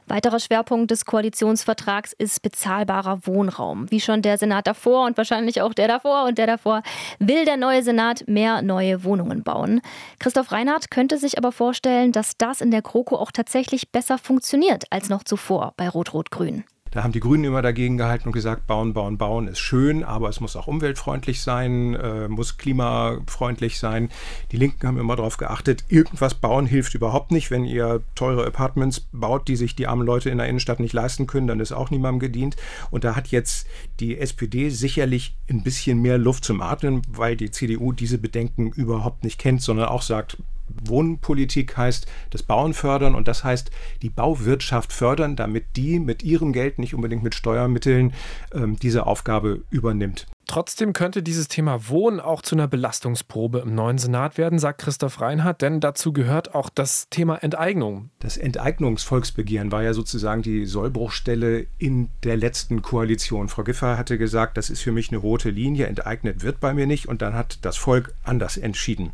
Weiterer 0.07 0.39
Schwerpunkt 0.39 0.91
des 0.91 1.05
Koalitionsvertrags 1.05 2.13
ist 2.13 2.41
bezahlbarer 2.41 3.25
Wohnraum. 3.25 3.89
Wie 3.91 3.99
schon 3.99 4.21
der 4.21 4.37
Senat 4.37 4.67
davor 4.67 5.05
und 5.05 5.17
wahrscheinlich 5.17 5.61
auch 5.61 5.73
der 5.73 5.87
davor 5.87 6.25
und 6.25 6.37
der 6.37 6.47
davor 6.47 6.81
will 7.19 7.45
der 7.45 7.57
neue 7.57 7.83
Senat 7.83 8.27
mehr 8.27 8.61
neue 8.61 9.03
Wohnungen 9.03 9.43
bauen. 9.43 9.81
Christoph 10.19 10.51
Reinhardt 10.51 10.91
könnte 10.91 11.17
sich 11.17 11.37
aber 11.37 11.51
vorstellen, 11.51 12.11
dass 12.11 12.37
das 12.37 12.61
in 12.61 12.71
der 12.71 12.81
GroKo 12.81 13.15
auch 13.15 13.31
tatsächlich 13.31 13.91
besser 13.91 14.17
funktioniert 14.17 14.85
als 14.89 15.09
noch 15.09 15.23
zuvor 15.23 15.73
bei 15.77 15.87
Rot-Rot-Grün. 15.87 16.63
Da 16.91 17.03
haben 17.03 17.11
die 17.11 17.19
Grünen 17.19 17.43
immer 17.43 17.61
dagegen 17.61 17.97
gehalten 17.97 18.29
und 18.29 18.33
gesagt, 18.33 18.67
bauen, 18.67 18.93
bauen, 18.93 19.17
bauen 19.17 19.47
ist 19.47 19.59
schön, 19.59 20.03
aber 20.03 20.29
es 20.29 20.39
muss 20.39 20.55
auch 20.55 20.67
umweltfreundlich 20.67 21.41
sein, 21.41 21.93
äh, 21.95 22.27
muss 22.27 22.57
klimafreundlich 22.57 23.79
sein. 23.79 24.09
Die 24.51 24.57
Linken 24.57 24.87
haben 24.87 24.97
immer 24.97 25.15
darauf 25.15 25.37
geachtet, 25.37 25.85
irgendwas 25.89 26.35
bauen 26.35 26.65
hilft 26.65 26.95
überhaupt 26.95 27.31
nicht. 27.31 27.51
Wenn 27.51 27.65
ihr 27.65 28.01
teure 28.15 28.45
Apartments 28.45 29.07
baut, 29.11 29.47
die 29.47 29.55
sich 29.55 29.75
die 29.75 29.87
armen 29.87 30.05
Leute 30.05 30.29
in 30.29 30.37
der 30.37 30.47
Innenstadt 30.47 30.79
nicht 30.79 30.93
leisten 30.93 31.27
können, 31.27 31.47
dann 31.47 31.59
ist 31.59 31.71
auch 31.71 31.91
niemandem 31.91 32.19
gedient. 32.19 32.55
Und 32.91 33.03
da 33.03 33.15
hat 33.15 33.27
jetzt 33.27 33.67
die 33.99 34.17
SPD 34.17 34.69
sicherlich 34.69 35.35
ein 35.49 35.63
bisschen 35.63 36.01
mehr 36.01 36.17
Luft 36.17 36.43
zum 36.43 36.61
Atmen, 36.61 37.01
weil 37.07 37.35
die 37.35 37.51
CDU 37.51 37.91
diese 37.91 38.17
Bedenken 38.17 38.71
überhaupt 38.71 39.23
nicht 39.23 39.39
kennt, 39.39 39.61
sondern 39.61 39.89
auch 39.89 40.01
sagt, 40.01 40.37
Wohnpolitik 40.83 41.77
heißt 41.77 42.07
das 42.29 42.43
Bauen 42.43 42.73
fördern 42.73 43.15
und 43.15 43.27
das 43.27 43.43
heißt 43.43 43.71
die 44.01 44.09
Bauwirtschaft 44.09 44.93
fördern, 44.93 45.35
damit 45.35 45.75
die 45.75 45.99
mit 45.99 46.23
ihrem 46.23 46.53
Geld, 46.53 46.79
nicht 46.79 46.93
unbedingt 46.93 47.23
mit 47.23 47.35
Steuermitteln, 47.35 48.13
ähm, 48.53 48.77
diese 48.77 49.05
Aufgabe 49.05 49.63
übernimmt. 49.69 50.27
Trotzdem 50.49 50.93
könnte 50.93 51.21
dieses 51.21 51.47
Thema 51.47 51.89
Wohnen 51.89 52.19
auch 52.19 52.41
zu 52.41 52.55
einer 52.55 52.67
Belastungsprobe 52.67 53.59
im 53.59 53.75
neuen 53.75 53.99
Senat 53.99 54.39
werden, 54.39 54.57
sagt 54.57 54.81
Christoph 54.81 55.21
Reinhardt, 55.21 55.61
denn 55.61 55.79
dazu 55.79 56.11
gehört 56.11 56.55
auch 56.55 56.71
das 56.71 57.07
Thema 57.11 57.35
Enteignung. 57.43 58.09
Das 58.17 58.35
Enteignungsvolksbegehren 58.35 59.71
war 59.71 59.83
ja 59.83 59.93
sozusagen 59.93 60.41
die 60.41 60.65
Sollbruchstelle 60.65 61.67
in 61.77 62.09
der 62.23 62.35
letzten 62.35 62.81
Koalition. 62.81 63.47
Frau 63.47 63.63
Giffey 63.63 63.95
hatte 63.95 64.17
gesagt, 64.17 64.57
das 64.57 64.71
ist 64.71 64.81
für 64.81 64.91
mich 64.91 65.09
eine 65.09 65.19
rote 65.19 65.51
Linie, 65.51 65.85
enteignet 65.85 66.41
wird 66.41 66.59
bei 66.59 66.73
mir 66.73 66.87
nicht 66.87 67.07
und 67.07 67.21
dann 67.21 67.35
hat 67.35 67.59
das 67.61 67.77
Volk 67.77 68.11
anders 68.23 68.57
entschieden. 68.57 69.11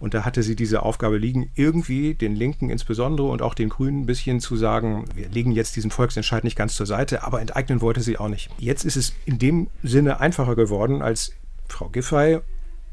Und 0.00 0.12
da 0.12 0.26
hatte 0.26 0.42
sie 0.42 0.54
diese 0.54 0.82
Aufgabe 0.82 1.16
liegen, 1.16 1.48
irgendwie 1.54 2.12
den 2.12 2.36
Linken 2.36 2.68
insbesondere 2.68 3.28
und 3.28 3.40
auch 3.40 3.54
den 3.54 3.70
Grünen 3.70 4.02
ein 4.02 4.06
bisschen 4.06 4.38
zu 4.38 4.54
sagen, 4.54 5.06
wir 5.14 5.30
legen 5.30 5.52
jetzt 5.52 5.76
diesen 5.76 5.90
Volksentscheid 5.90 6.44
nicht 6.44 6.58
ganz 6.58 6.74
zur 6.74 6.84
Seite, 6.84 7.24
aber 7.24 7.40
enteignen 7.40 7.80
wollte 7.80 8.02
sie 8.02 8.18
auch 8.18 8.28
nicht. 8.28 8.50
Jetzt 8.58 8.84
ist 8.84 8.96
es 8.96 9.14
in 9.24 9.38
dem 9.38 9.68
Sinne 9.82 10.20
einfacher 10.20 10.54
geworden 10.54 10.73
geworden, 10.74 11.02
als 11.02 11.32
Frau 11.68 11.88
Giffey 11.88 12.40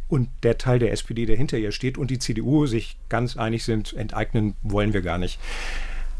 und 0.07 0.29
der 0.43 0.57
Teil 0.57 0.79
der 0.79 0.91
SPD, 0.91 1.25
der 1.25 1.37
hinter 1.37 1.57
ihr 1.57 1.71
steht, 1.71 1.97
und 1.97 2.11
die 2.11 2.19
CDU 2.19 2.65
sich 2.67 2.97
ganz 3.09 3.37
einig 3.37 3.63
sind, 3.63 3.93
enteignen 3.93 4.55
wollen 4.61 4.93
wir 4.93 5.01
gar 5.01 5.17
nicht. 5.17 5.39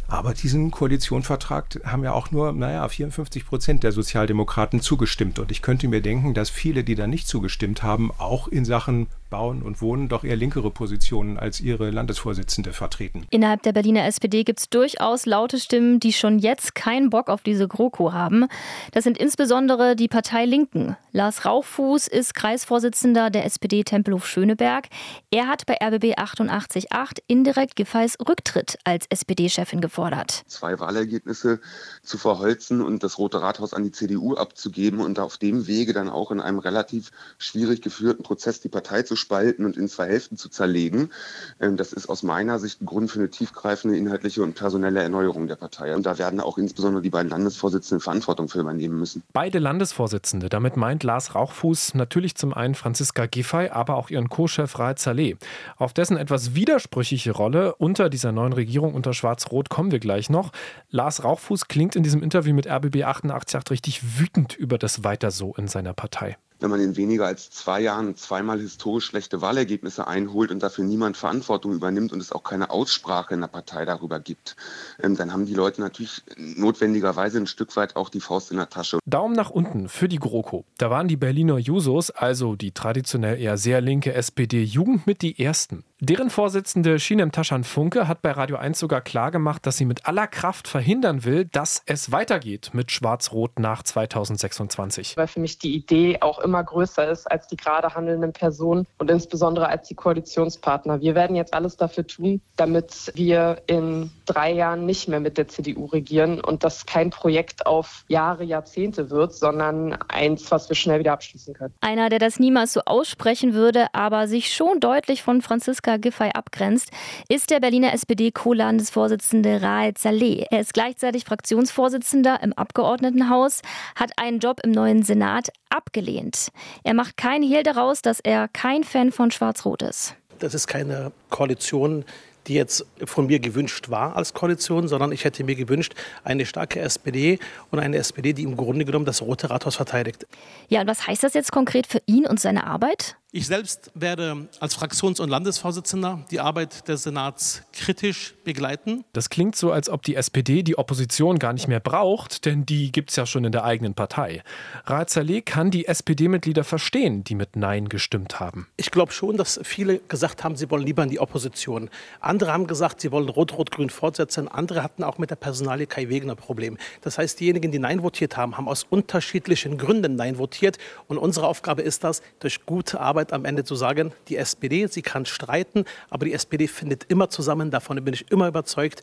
Aber 0.07 0.33
diesen 0.33 0.71
Koalitionsvertrag 0.71 1.79
haben 1.85 2.03
ja 2.03 2.11
auch 2.11 2.31
nur, 2.31 2.51
naja, 2.51 2.87
54 2.87 3.45
Prozent 3.45 3.83
der 3.83 3.93
Sozialdemokraten 3.93 4.81
zugestimmt. 4.81 5.39
Und 5.39 5.51
ich 5.51 5.61
könnte 5.61 5.87
mir 5.87 6.01
denken, 6.01 6.33
dass 6.33 6.49
viele, 6.49 6.83
die 6.83 6.95
da 6.95 7.07
nicht 7.07 7.27
zugestimmt 7.27 7.81
haben, 7.81 8.11
auch 8.17 8.49
in 8.49 8.65
Sachen 8.65 9.07
Bauen 9.31 9.63
und 9.63 9.81
Wohnen 9.81 10.09
doch 10.09 10.23
eher 10.23 10.35
linkere 10.35 10.69
Positionen 10.69 11.39
als 11.39 11.59
ihre 11.59 11.89
Landesvorsitzende 11.89 12.73
vertreten. 12.73 13.25
Innerhalb 13.31 13.63
der 13.63 13.71
Berliner 13.71 14.05
SPD 14.05 14.43
gibt 14.43 14.59
es 14.59 14.69
durchaus 14.69 15.25
laute 15.25 15.59
Stimmen, 15.59 15.99
die 15.99 16.13
schon 16.13 16.37
jetzt 16.37 16.75
keinen 16.75 17.09
Bock 17.09 17.29
auf 17.29 17.41
diese 17.41 17.67
GroKo 17.67 18.13
haben. 18.13 18.45
Das 18.91 19.03
sind 19.03 19.17
insbesondere 19.17 19.95
die 19.95 20.07
Partei 20.07 20.45
Linken. 20.45 20.95
Lars 21.13 21.45
Rauchfuß 21.45 22.07
ist 22.07 22.35
Kreisvorsitzender 22.35 23.31
der 23.31 23.45
SPD 23.45 23.83
Tempelhof-Schöneberg. 23.83 24.87
Er 25.31 25.47
hat 25.47 25.65
bei 25.65 25.75
RBB 25.81 26.17
88.8 26.19 27.19
indirekt 27.27 27.75
Giffey's 27.75 28.17
Rücktritt 28.19 28.77
als 28.83 29.05
SPD-Chefin 29.09 29.81
gefordert. 29.81 30.43
Zwei 30.47 30.79
Wahlergebnisse 30.79 31.61
zu 32.03 32.17
verholzen 32.17 32.81
und 32.81 33.03
das 33.03 33.17
Rote 33.17 33.41
Rathaus 33.41 33.73
an 33.73 33.83
die 33.83 33.91
CDU 33.91 34.35
abzugeben 34.35 34.99
und 34.99 35.19
auf 35.19 35.37
dem 35.37 35.67
Wege 35.67 35.93
dann 35.93 36.09
auch 36.09 36.31
in 36.31 36.41
einem 36.41 36.59
relativ 36.59 37.11
schwierig 37.37 37.81
geführten 37.81 38.23
Prozess 38.23 38.59
die 38.59 38.69
Partei 38.69 39.03
zu 39.03 39.15
spalten 39.21 39.65
und 39.65 39.77
in 39.77 39.87
zwei 39.87 40.07
Hälften 40.07 40.35
zu 40.35 40.49
zerlegen. 40.49 41.11
Ähm, 41.59 41.77
das 41.77 41.93
ist 41.93 42.09
aus 42.09 42.23
meiner 42.23 42.59
Sicht 42.59 42.81
ein 42.81 42.85
Grund 42.85 43.09
für 43.09 43.19
eine 43.19 43.29
tiefgreifende 43.29 43.97
inhaltliche 43.97 44.43
und 44.43 44.55
personelle 44.55 45.01
Erneuerung 45.01 45.47
der 45.47 45.55
Partei. 45.55 45.95
Und 45.95 46.05
da 46.05 46.17
werden 46.17 46.39
auch 46.39 46.57
insbesondere 46.57 47.01
die 47.01 47.09
beiden 47.09 47.29
Landesvorsitzenden 47.29 48.01
Verantwortung 48.01 48.49
für 48.49 48.59
übernehmen 48.59 48.99
müssen. 48.99 49.23
Beide 49.33 49.59
Landesvorsitzende, 49.59 50.49
damit 50.49 50.75
meint 50.75 51.03
Lars 51.03 51.35
Rauchfuß 51.35 51.93
natürlich 51.93 52.35
zum 52.35 52.53
einen 52.53 52.75
Franziska 52.75 53.25
Giffey, 53.25 53.69
aber 53.69 53.95
auch 53.95 54.09
ihren 54.09 54.29
Co-Chef 54.29 54.77
Raed 54.77 54.99
Saleh. 54.99 55.37
Auf 55.77 55.93
dessen 55.93 56.17
etwas 56.17 56.55
widersprüchliche 56.55 57.31
Rolle 57.31 57.75
unter 57.75 58.09
dieser 58.09 58.31
neuen 58.31 58.53
Regierung 58.53 58.93
unter 58.93 59.13
Schwarz-Rot 59.13 59.69
kommen 59.69 59.91
wir 59.91 59.99
gleich 59.99 60.29
noch. 60.29 60.51
Lars 60.89 61.23
Rauchfuß 61.23 61.67
klingt 61.67 61.95
in 61.95 62.03
diesem 62.03 62.23
Interview 62.23 62.53
mit 62.53 62.67
RBB 62.67 63.03
888 63.03 63.71
richtig 63.71 64.19
wütend 64.19 64.55
über 64.55 64.77
das 64.77 65.03
Weiter 65.03 65.31
so 65.31 65.53
in 65.55 65.67
seiner 65.67 65.93
Partei 65.93 66.37
wenn 66.61 66.69
man 66.69 66.79
in 66.79 66.95
weniger 66.95 67.25
als 67.25 67.49
zwei 67.49 67.81
Jahren 67.81 68.15
zweimal 68.15 68.59
historisch 68.59 69.05
schlechte 69.05 69.41
Wahlergebnisse 69.41 70.07
einholt 70.07 70.51
und 70.51 70.61
dafür 70.63 70.85
niemand 70.85 71.17
Verantwortung 71.17 71.73
übernimmt 71.73 72.13
und 72.13 72.21
es 72.21 72.31
auch 72.31 72.43
keine 72.43 72.69
Aussprache 72.69 73.33
in 73.33 73.41
der 73.41 73.47
Partei 73.47 73.83
darüber 73.83 74.19
gibt, 74.19 74.55
ähm, 75.01 75.15
dann 75.15 75.33
haben 75.33 75.45
die 75.45 75.55
Leute 75.55 75.81
natürlich 75.81 76.23
notwendigerweise 76.37 77.39
ein 77.39 77.47
Stück 77.47 77.75
weit 77.75 77.95
auch 77.95 78.09
die 78.09 78.21
Faust 78.21 78.51
in 78.51 78.57
der 78.57 78.69
Tasche. 78.69 78.99
Daumen 79.05 79.35
nach 79.35 79.49
unten 79.49 79.89
für 79.89 80.07
die 80.07 80.19
GroKo. 80.19 80.63
Da 80.77 80.89
waren 80.89 81.07
die 81.07 81.17
Berliner 81.17 81.57
Jusos, 81.57 82.11
also 82.11 82.55
die 82.55 82.71
traditionell 82.71 83.39
eher 83.39 83.57
sehr 83.57 83.81
linke 83.81 84.13
SPD-Jugend, 84.13 85.07
mit 85.07 85.21
die 85.23 85.43
ersten. 85.43 85.83
Deren 86.03 86.31
Vorsitzende 86.31 86.97
Shinem 86.97 87.31
Taschan 87.31 87.63
Funke 87.63 88.07
hat 88.07 88.23
bei 88.23 88.31
Radio 88.31 88.55
1 88.55 88.79
sogar 88.79 89.01
klargemacht, 89.01 89.67
dass 89.67 89.77
sie 89.77 89.85
mit 89.85 90.07
aller 90.07 90.25
Kraft 90.25 90.67
verhindern 90.67 91.25
will, 91.25 91.45
dass 91.45 91.83
es 91.85 92.11
weitergeht 92.11 92.71
mit 92.73 92.91
Schwarz-Rot 92.91 93.59
nach 93.59 93.83
2026. 93.83 95.15
Weil 95.15 95.27
für 95.27 95.39
mich 95.39 95.59
die 95.59 95.75
Idee 95.75 96.17
auch 96.21 96.39
immer 96.39 96.63
größer 96.63 97.07
ist 97.07 97.31
als 97.31 97.45
die 97.45 97.55
gerade 97.55 97.93
handelnden 97.93 98.33
Personen 98.33 98.87
und 98.97 99.11
insbesondere 99.11 99.67
als 99.67 99.89
die 99.89 99.93
Koalitionspartner. 99.93 101.01
Wir 101.01 101.13
werden 101.13 101.35
jetzt 101.35 101.53
alles 101.53 101.77
dafür 101.77 102.07
tun, 102.07 102.41
damit 102.55 103.11
wir 103.13 103.61
in 103.67 104.09
drei 104.25 104.51
Jahren 104.53 104.87
nicht 104.87 105.07
mehr 105.07 105.19
mit 105.19 105.37
der 105.37 105.49
CDU 105.49 105.85
regieren 105.85 106.41
und 106.41 106.63
das 106.63 106.87
kein 106.87 107.11
Projekt 107.11 107.67
auf 107.67 108.05
Jahre, 108.07 108.43
Jahrzehnte 108.43 109.11
wird, 109.11 109.35
sondern 109.35 109.93
eins, 110.07 110.49
was 110.49 110.67
wir 110.67 110.75
schnell 110.75 110.97
wieder 110.97 111.13
abschließen 111.13 111.53
können. 111.53 111.75
Einer, 111.79 112.09
der 112.09 112.17
das 112.17 112.39
niemals 112.39 112.73
so 112.73 112.81
aussprechen 112.85 113.53
würde, 113.53 113.85
aber 113.93 114.27
sich 114.27 114.51
schon 114.51 114.79
deutlich 114.79 115.21
von 115.21 115.43
Franziska 115.43 115.90
Giffey 115.97 116.29
abgrenzt, 116.33 116.91
ist 117.29 117.49
der 117.49 117.59
Berliner 117.59 117.93
SPD-Co-Landesvorsitzende 117.93 119.61
Raed 119.61 119.97
Saleh. 119.97 120.45
Er 120.49 120.61
ist 120.61 120.73
gleichzeitig 120.73 121.25
Fraktionsvorsitzender 121.25 122.41
im 122.41 122.53
Abgeordnetenhaus, 122.53 123.61
hat 123.95 124.11
einen 124.17 124.39
Job 124.39 124.59
im 124.63 124.71
neuen 124.71 125.03
Senat 125.03 125.49
abgelehnt. 125.69 126.49
Er 126.83 126.93
macht 126.93 127.17
keinen 127.17 127.43
Hehl 127.43 127.63
daraus, 127.63 128.01
dass 128.01 128.19
er 128.19 128.47
kein 128.47 128.83
Fan 128.83 129.11
von 129.11 129.31
Schwarz-Rot 129.31 129.81
ist. 129.83 130.15
Das 130.39 130.53
ist 130.53 130.67
keine 130.67 131.11
Koalition, 131.29 132.03
die 132.47 132.55
jetzt 132.55 132.85
von 133.05 133.27
mir 133.27 133.39
gewünscht 133.39 133.89
war 133.89 134.15
als 134.15 134.33
Koalition, 134.33 134.87
sondern 134.87 135.11
ich 135.11 135.25
hätte 135.25 135.43
mir 135.43 135.55
gewünscht, 135.55 135.93
eine 136.23 136.45
starke 136.45 136.79
SPD 136.79 137.39
und 137.69 137.79
eine 137.79 137.97
SPD, 137.97 138.33
die 138.33 138.43
im 138.43 138.57
Grunde 138.57 138.85
genommen 138.85 139.05
das 139.05 139.21
Rote 139.21 139.49
Rathaus 139.49 139.75
verteidigt. 139.75 140.25
Ja, 140.67 140.81
und 140.81 140.87
was 140.87 141.07
heißt 141.07 141.23
das 141.23 141.33
jetzt 141.33 141.51
konkret 141.51 141.87
für 141.87 142.01
ihn 142.05 142.25
und 142.25 142.39
seine 142.39 142.65
Arbeit? 142.65 143.15
Ich 143.33 143.47
selbst 143.47 143.91
werde 143.95 144.49
als 144.59 144.75
Fraktions- 144.75 145.21
und 145.21 145.29
Landesvorsitzender 145.29 146.25
die 146.31 146.41
Arbeit 146.41 146.89
des 146.89 147.03
Senats 147.03 147.63
kritisch 147.71 148.33
begleiten. 148.43 149.05
Das 149.13 149.29
klingt 149.29 149.55
so, 149.55 149.71
als 149.71 149.87
ob 149.87 150.01
die 150.03 150.15
SPD 150.15 150.63
die 150.63 150.77
Opposition 150.77 151.39
gar 151.39 151.53
nicht 151.53 151.69
mehr 151.69 151.79
braucht, 151.79 152.43
denn 152.43 152.65
die 152.65 152.91
gibt 152.91 153.11
es 153.11 153.15
ja 153.15 153.25
schon 153.25 153.45
in 153.45 153.53
der 153.53 153.63
eigenen 153.63 153.93
Partei. 153.93 154.43
Raad 154.83 155.09
Saleh 155.09 155.41
kann 155.41 155.71
die 155.71 155.85
SPD-Mitglieder 155.85 156.65
verstehen, 156.65 157.23
die 157.23 157.35
mit 157.35 157.55
Nein 157.55 157.87
gestimmt 157.87 158.41
haben. 158.41 158.67
Ich 158.75 158.91
glaube 158.91 159.13
schon, 159.13 159.37
dass 159.37 159.61
viele 159.63 159.99
gesagt 160.09 160.43
haben, 160.43 160.57
sie 160.57 160.69
wollen 160.69 160.85
lieber 160.85 161.01
in 161.03 161.09
die 161.09 161.21
Opposition. 161.21 161.89
Andere 162.19 162.51
haben 162.51 162.67
gesagt, 162.67 162.99
sie 162.99 163.13
wollen 163.13 163.29
Rot-Rot-Grün 163.29 163.91
fortsetzen. 163.91 164.49
Andere 164.49 164.83
hatten 164.83 165.05
auch 165.05 165.19
mit 165.19 165.29
der 165.29 165.37
Personalie 165.37 165.87
Kai 165.87 166.09
Wegner 166.09 166.35
Problem. 166.35 166.77
Das 166.99 167.17
heißt, 167.17 167.39
diejenigen, 167.39 167.71
die 167.71 167.79
Nein 167.79 168.03
votiert 168.03 168.35
haben, 168.35 168.57
haben 168.57 168.67
aus 168.67 168.85
unterschiedlichen 168.89 169.77
Gründen 169.77 170.17
Nein 170.17 170.37
votiert. 170.37 170.77
Und 171.07 171.17
unsere 171.17 171.47
Aufgabe 171.47 171.81
ist 171.81 172.03
das, 172.03 172.21
durch 172.41 172.65
gute 172.65 172.99
Arbeit 172.99 173.20
Arbeit 173.21 173.33
am 173.33 173.45
Ende 173.45 173.63
zu 173.63 173.75
sagen, 173.75 174.13
die 174.29 174.37
SPD, 174.37 174.87
sie 174.87 175.03
kann 175.03 175.25
streiten, 175.25 175.85
aber 176.09 176.25
die 176.25 176.33
SPD 176.33 176.67
findet 176.67 177.05
immer 177.07 177.29
zusammen, 177.29 177.69
davon 177.69 178.03
bin 178.03 178.13
ich 178.13 178.31
immer 178.31 178.47
überzeugt. 178.47 179.01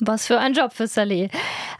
Was 0.00 0.26
für 0.26 0.38
ein 0.38 0.54
Job 0.54 0.72
für 0.72 0.86
Saleh. 0.86 1.28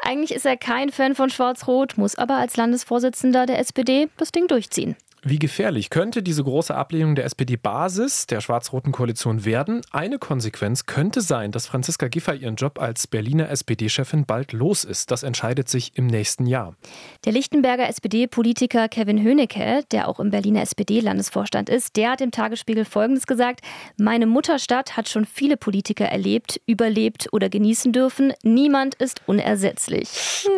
Eigentlich 0.00 0.33
ist 0.33 0.45
er 0.45 0.57
kein 0.59 0.91
Fan 0.91 1.14
von 1.14 1.31
Schwarz-Rot, 1.31 1.97
muss 1.97 2.17
aber 2.17 2.37
als 2.37 2.57
Landesvorsitzender 2.57 3.47
der 3.47 3.59
SPD 3.59 4.09
das 4.19 4.33
Ding 4.33 4.49
durchziehen. 4.49 4.97
Wie 5.25 5.38
gefährlich 5.38 5.88
könnte 5.88 6.21
diese 6.21 6.43
große 6.43 6.75
Ablehnung 6.75 7.14
der 7.14 7.26
SPD-Basis 7.26 8.26
der 8.26 8.41
schwarz-roten 8.41 8.91
Koalition 8.91 9.45
werden? 9.45 9.83
Eine 9.93 10.19
Konsequenz 10.19 10.87
könnte 10.87 11.21
sein, 11.21 11.52
dass 11.52 11.69
Franziska 11.69 12.09
Giffey 12.09 12.38
ihren 12.38 12.57
Job 12.57 12.81
als 12.81 13.07
Berliner 13.07 13.49
SPD-Chefin 13.49 14.26
bald 14.26 14.52
los 14.52 14.83
ist. 14.83 15.12
Das 15.12 15.23
entscheidet 15.23 15.69
sich 15.69 15.97
im 15.97 16.09
nächsten 16.09 16.49
Jahr. 16.49 16.75
Der 17.25 17.33
Lichtenberger 17.33 17.88
SPD-Politiker 17.88 18.88
Kevin 18.88 19.23
Höhnecke, 19.23 19.85
der 19.93 20.09
auch 20.09 20.19
im 20.19 20.31
Berliner 20.31 20.62
SPD-Landesvorstand 20.62 21.69
ist, 21.69 21.95
der 21.95 22.11
hat 22.11 22.21
im 22.21 22.33
Tagesspiegel 22.33 22.85
Folgendes 22.85 23.29
gesagt. 23.29 23.61
Meine 23.97 24.26
Mutterstadt 24.26 24.97
hat 24.97 25.09
schon 25.09 25.25
viele 25.25 25.57
Politiker 25.57 26.07
erlebt, 26.07 26.61
überlebt 26.67 27.29
oder 27.31 27.49
genießen 27.49 27.93
dürfen. 27.93 28.33
Niemand 28.43 28.97
ist 28.97 29.21
unersetzlich. 29.26 30.09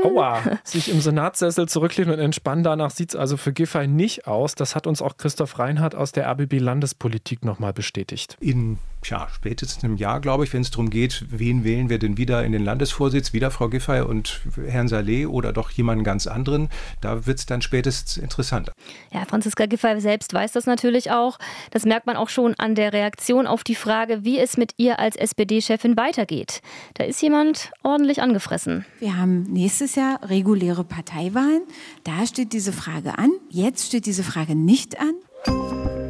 Aua, 0.05 0.41
sich 0.65 0.91
im 0.91 1.03
Senatssessel 1.03 1.69
zurücklehnen 1.69 2.15
und 2.15 2.21
entspannen. 2.21 2.65
Danach 2.65 2.93
sieht 2.93 3.11
es 3.11 3.17
also 3.17 3.37
für 3.37 3.53
Giffey 3.53 3.87
nicht 3.87 4.27
aus. 4.27 4.54
Das 4.55 4.75
hat 4.75 4.87
uns 4.87 5.03
auch 5.03 5.17
Christoph 5.17 5.59
Reinhardt 5.59 5.95
aus 5.95 6.13
der 6.13 6.31
RBB 6.31 6.61
Landespolitik 6.61 7.45
nochmal 7.45 7.73
bestätigt. 7.73 8.37
In 8.41 8.79
ja, 9.11 9.29
spätestens 9.35 9.85
einem 9.85 9.97
Jahr, 9.97 10.21
glaube 10.21 10.45
ich, 10.45 10.53
wenn 10.53 10.63
es 10.63 10.71
darum 10.71 10.91
geht, 10.91 11.25
wen 11.29 11.65
wählen 11.65 11.89
wir 11.89 11.99
denn 11.99 12.17
wieder 12.17 12.45
in 12.45 12.53
den 12.53 12.65
Landesvorsitz, 12.65 13.33
wieder 13.33 13.51
Frau 13.51 13.69
Giffey 13.69 14.01
und 14.01 14.41
Herrn 14.67 14.89
Saleh 14.89 15.27
oder 15.27 15.53
doch 15.53 15.71
jemanden 15.71 16.05
ganz 16.05 16.27
anderen, 16.27 16.69
da 17.01 17.27
wird 17.27 17.39
es 17.39 17.47
dann 17.47 17.63
spätestens 17.63 18.17
interessanter. 18.17 18.73
Ja, 19.13 19.25
Franziska 19.25 19.67
Giffey 19.67 20.01
selbst 20.01 20.33
weiß 20.33 20.53
das 20.53 20.67
natürlich 20.67 21.11
auch. 21.11 21.39
Das 21.71 21.85
merkt 21.85 22.07
man 22.07 22.17
auch 22.17 22.29
schon 22.29 22.55
an 22.59 22.75
der 22.75 22.93
Reaktion 22.93 23.47
auf 23.47 23.65
die 23.65 23.75
Frage, 23.75 24.25
wie 24.25 24.39
es 24.39 24.57
mit 24.57 24.73
ihr 24.77 24.99
als 24.99 25.17
SPD-Chefin 25.17 25.97
weitergeht. 25.97 26.61
Da 26.95 27.05
ist 27.05 27.23
jemand 27.23 27.71
ordentlich 27.83 28.23
angefressen. 28.23 28.85
Wir 29.01 29.17
haben 29.17 29.45
nächstes 29.45 29.95
Jahr 29.95 30.21
reguläre 30.23 30.85
Parteiwahlen. 30.85 31.63
Da 32.05 32.27
steht 32.27 32.53
diese 32.53 32.73
Frage 32.73 33.19
an. 33.19 33.31
Jetzt 33.51 33.87
steht 33.87 34.07
diese 34.07 34.23
Frage 34.23 34.55
nicht 34.55 34.99
an. 34.99 36.04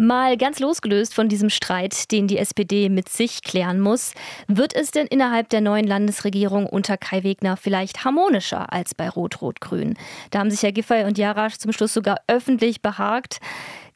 Mal 0.00 0.36
ganz 0.36 0.60
losgelöst 0.60 1.12
von 1.12 1.28
diesem 1.28 1.50
Streit, 1.50 2.12
den 2.12 2.28
die 2.28 2.38
SPD 2.38 2.88
mit 2.88 3.08
sich 3.08 3.42
klären 3.42 3.80
muss, 3.80 4.12
wird 4.46 4.72
es 4.72 4.92
denn 4.92 5.08
innerhalb 5.08 5.48
der 5.48 5.60
neuen 5.60 5.88
Landesregierung 5.88 6.66
unter 6.66 6.96
Kai 6.96 7.24
Wegner 7.24 7.56
vielleicht 7.56 8.04
harmonischer 8.04 8.72
als 8.72 8.94
bei 8.94 9.08
Rot-Rot-Grün? 9.08 9.94
Da 10.30 10.38
haben 10.38 10.52
sich 10.52 10.62
Herr 10.62 10.70
Giffey 10.70 11.02
und 11.02 11.18
Jarasch 11.18 11.58
zum 11.58 11.72
Schluss 11.72 11.94
sogar 11.94 12.18
öffentlich 12.28 12.80
behagt. 12.80 13.40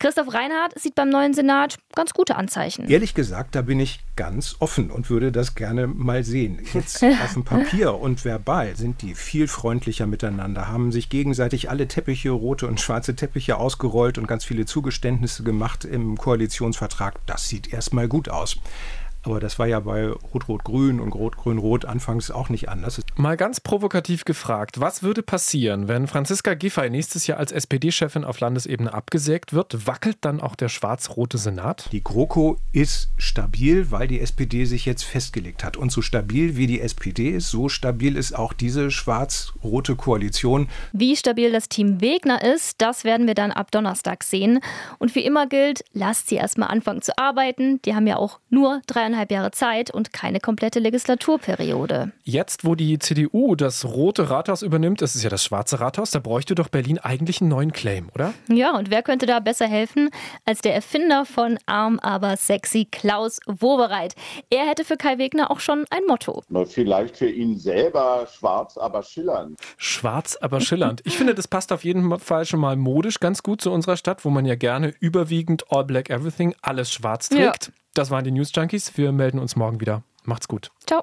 Christoph 0.02 0.34
Reinhardt 0.34 0.76
sieht 0.80 0.96
beim 0.96 1.10
neuen 1.10 1.32
Senat 1.32 1.78
ganz 1.94 2.12
gute 2.12 2.34
Anzeichen. 2.34 2.88
Ehrlich 2.88 3.14
gesagt, 3.14 3.54
da 3.54 3.62
bin 3.62 3.78
ich 3.78 4.00
ganz 4.16 4.56
offen 4.58 4.90
und 4.90 5.10
würde 5.10 5.30
das 5.30 5.54
gerne 5.54 5.86
mal 5.86 6.24
sehen. 6.24 6.58
Jetzt 6.74 7.04
auf 7.22 7.34
dem 7.34 7.44
Papier 7.44 7.94
und 7.94 8.24
verbal 8.24 8.74
sind 8.74 9.00
die 9.02 9.14
viel 9.14 9.46
freundlicher 9.46 10.08
miteinander, 10.08 10.66
haben 10.66 10.90
sich 10.90 11.08
gegenseitig 11.08 11.70
alle 11.70 11.86
Teppiche, 11.86 12.30
rote 12.30 12.66
und 12.66 12.80
schwarze 12.80 13.14
Teppiche 13.14 13.58
ausgerollt 13.58 14.18
und 14.18 14.26
ganz 14.26 14.44
viele 14.44 14.66
Zugeständnisse 14.66 15.44
gemacht 15.44 15.84
im 15.84 16.18
Koalitionsvertrag. 16.18 17.24
Das 17.26 17.46
sieht 17.48 17.72
erstmal 17.72 18.08
gut 18.08 18.28
aus. 18.28 18.56
Aber 19.24 19.38
das 19.38 19.60
war 19.60 19.68
ja 19.68 19.78
bei 19.78 20.08
Rot-Rot-Grün 20.08 20.98
und 20.98 21.14
Rot-Grün-Rot 21.14 21.84
anfangs 21.84 22.32
auch 22.32 22.48
nicht 22.48 22.68
anders. 22.68 23.00
Mal 23.16 23.36
ganz 23.36 23.60
provokativ 23.60 24.24
gefragt, 24.24 24.80
was 24.80 25.02
würde 25.02 25.22
passieren, 25.22 25.86
wenn 25.86 26.06
Franziska 26.06 26.54
Giffey 26.54 26.88
nächstes 26.88 27.26
Jahr 27.26 27.38
als 27.38 27.52
SPD-Chefin 27.52 28.24
auf 28.24 28.40
Landesebene 28.40 28.94
abgesägt 28.94 29.52
wird? 29.52 29.86
Wackelt 29.86 30.16
dann 30.22 30.40
auch 30.40 30.56
der 30.56 30.70
schwarz-rote 30.70 31.36
Senat? 31.36 31.90
Die 31.92 32.02
GroKo 32.02 32.56
ist 32.72 33.10
stabil, 33.18 33.90
weil 33.90 34.08
die 34.08 34.20
SPD 34.20 34.64
sich 34.64 34.86
jetzt 34.86 35.02
festgelegt 35.02 35.62
hat. 35.62 35.76
Und 35.76 35.92
so 35.92 36.00
stabil 36.00 36.56
wie 36.56 36.66
die 36.66 36.80
SPD 36.80 37.28
ist, 37.28 37.50
so 37.50 37.68
stabil 37.68 38.16
ist 38.16 38.34
auch 38.34 38.54
diese 38.54 38.90
schwarz-rote 38.90 39.94
Koalition. 39.94 40.68
Wie 40.92 41.16
stabil 41.16 41.52
das 41.52 41.68
Team 41.68 42.00
Wegner 42.00 42.42
ist, 42.42 42.80
das 42.80 43.04
werden 43.04 43.26
wir 43.26 43.34
dann 43.34 43.52
ab 43.52 43.70
Donnerstag 43.70 44.24
sehen. 44.24 44.60
Und 44.98 45.14
wie 45.14 45.24
immer 45.24 45.46
gilt, 45.46 45.84
lasst 45.92 46.30
sie 46.30 46.36
erstmal 46.36 46.70
anfangen 46.70 47.02
zu 47.02 47.18
arbeiten. 47.18 47.82
Die 47.82 47.94
haben 47.94 48.06
ja 48.06 48.16
auch 48.16 48.40
nur 48.48 48.80
drei 48.86 49.02
dreieinhalb 49.02 49.30
Jahre 49.32 49.50
Zeit 49.50 49.90
und 49.90 50.12
keine 50.12 50.38
komplette 50.38 50.78
Legislaturperiode. 50.78 52.12
Jetzt, 52.22 52.64
wo 52.64 52.74
die 52.74 52.98
CDU 53.02 53.54
das 53.54 53.84
rote 53.84 54.30
Rathaus 54.30 54.62
übernimmt, 54.62 55.02
das 55.02 55.14
ist 55.14 55.22
ja 55.22 55.30
das 55.30 55.44
schwarze 55.44 55.80
Rathaus, 55.80 56.10
da 56.10 56.18
bräuchte 56.18 56.54
doch 56.54 56.68
Berlin 56.68 56.98
eigentlich 56.98 57.40
einen 57.40 57.50
neuen 57.50 57.72
Claim, 57.72 58.08
oder? 58.14 58.32
Ja, 58.48 58.76
und 58.76 58.90
wer 58.90 59.02
könnte 59.02 59.26
da 59.26 59.40
besser 59.40 59.66
helfen 59.66 60.10
als 60.44 60.60
der 60.60 60.74
Erfinder 60.74 61.24
von 61.24 61.58
Arm 61.66 61.98
aber 61.98 62.36
sexy, 62.36 62.86
Klaus 62.90 63.40
Wobereit. 63.46 64.14
Er 64.50 64.66
hätte 64.66 64.84
für 64.84 64.96
Kai 64.96 65.18
Wegner 65.18 65.50
auch 65.50 65.60
schon 65.60 65.84
ein 65.90 66.02
Motto. 66.06 66.42
Vielleicht 66.66 67.16
für 67.16 67.28
ihn 67.28 67.58
selber 67.58 68.26
schwarz, 68.32 68.78
aber 68.78 69.02
schillernd. 69.02 69.58
Schwarz, 69.76 70.36
aber 70.40 70.60
schillernd. 70.60 71.02
Ich 71.04 71.16
finde, 71.16 71.34
das 71.34 71.48
passt 71.48 71.72
auf 71.72 71.84
jeden 71.84 72.18
Fall 72.18 72.46
schon 72.46 72.60
mal 72.60 72.76
modisch 72.76 73.20
ganz 73.20 73.42
gut 73.42 73.60
zu 73.60 73.70
unserer 73.70 73.96
Stadt, 73.96 74.24
wo 74.24 74.30
man 74.30 74.46
ja 74.46 74.54
gerne 74.54 74.94
überwiegend 75.00 75.64
All 75.70 75.84
Black 75.84 76.10
Everything, 76.10 76.54
alles 76.62 76.92
schwarz 76.92 77.28
trägt. 77.28 77.66
Ja. 77.66 77.72
Das 77.94 78.10
waren 78.10 78.24
die 78.24 78.30
News 78.30 78.50
Junkies. 78.54 78.96
Wir 78.96 79.12
melden 79.12 79.38
uns 79.38 79.56
morgen 79.56 79.80
wieder. 79.80 80.02
Macht's 80.24 80.48
gut. 80.48 80.70
Ciao. 80.86 81.02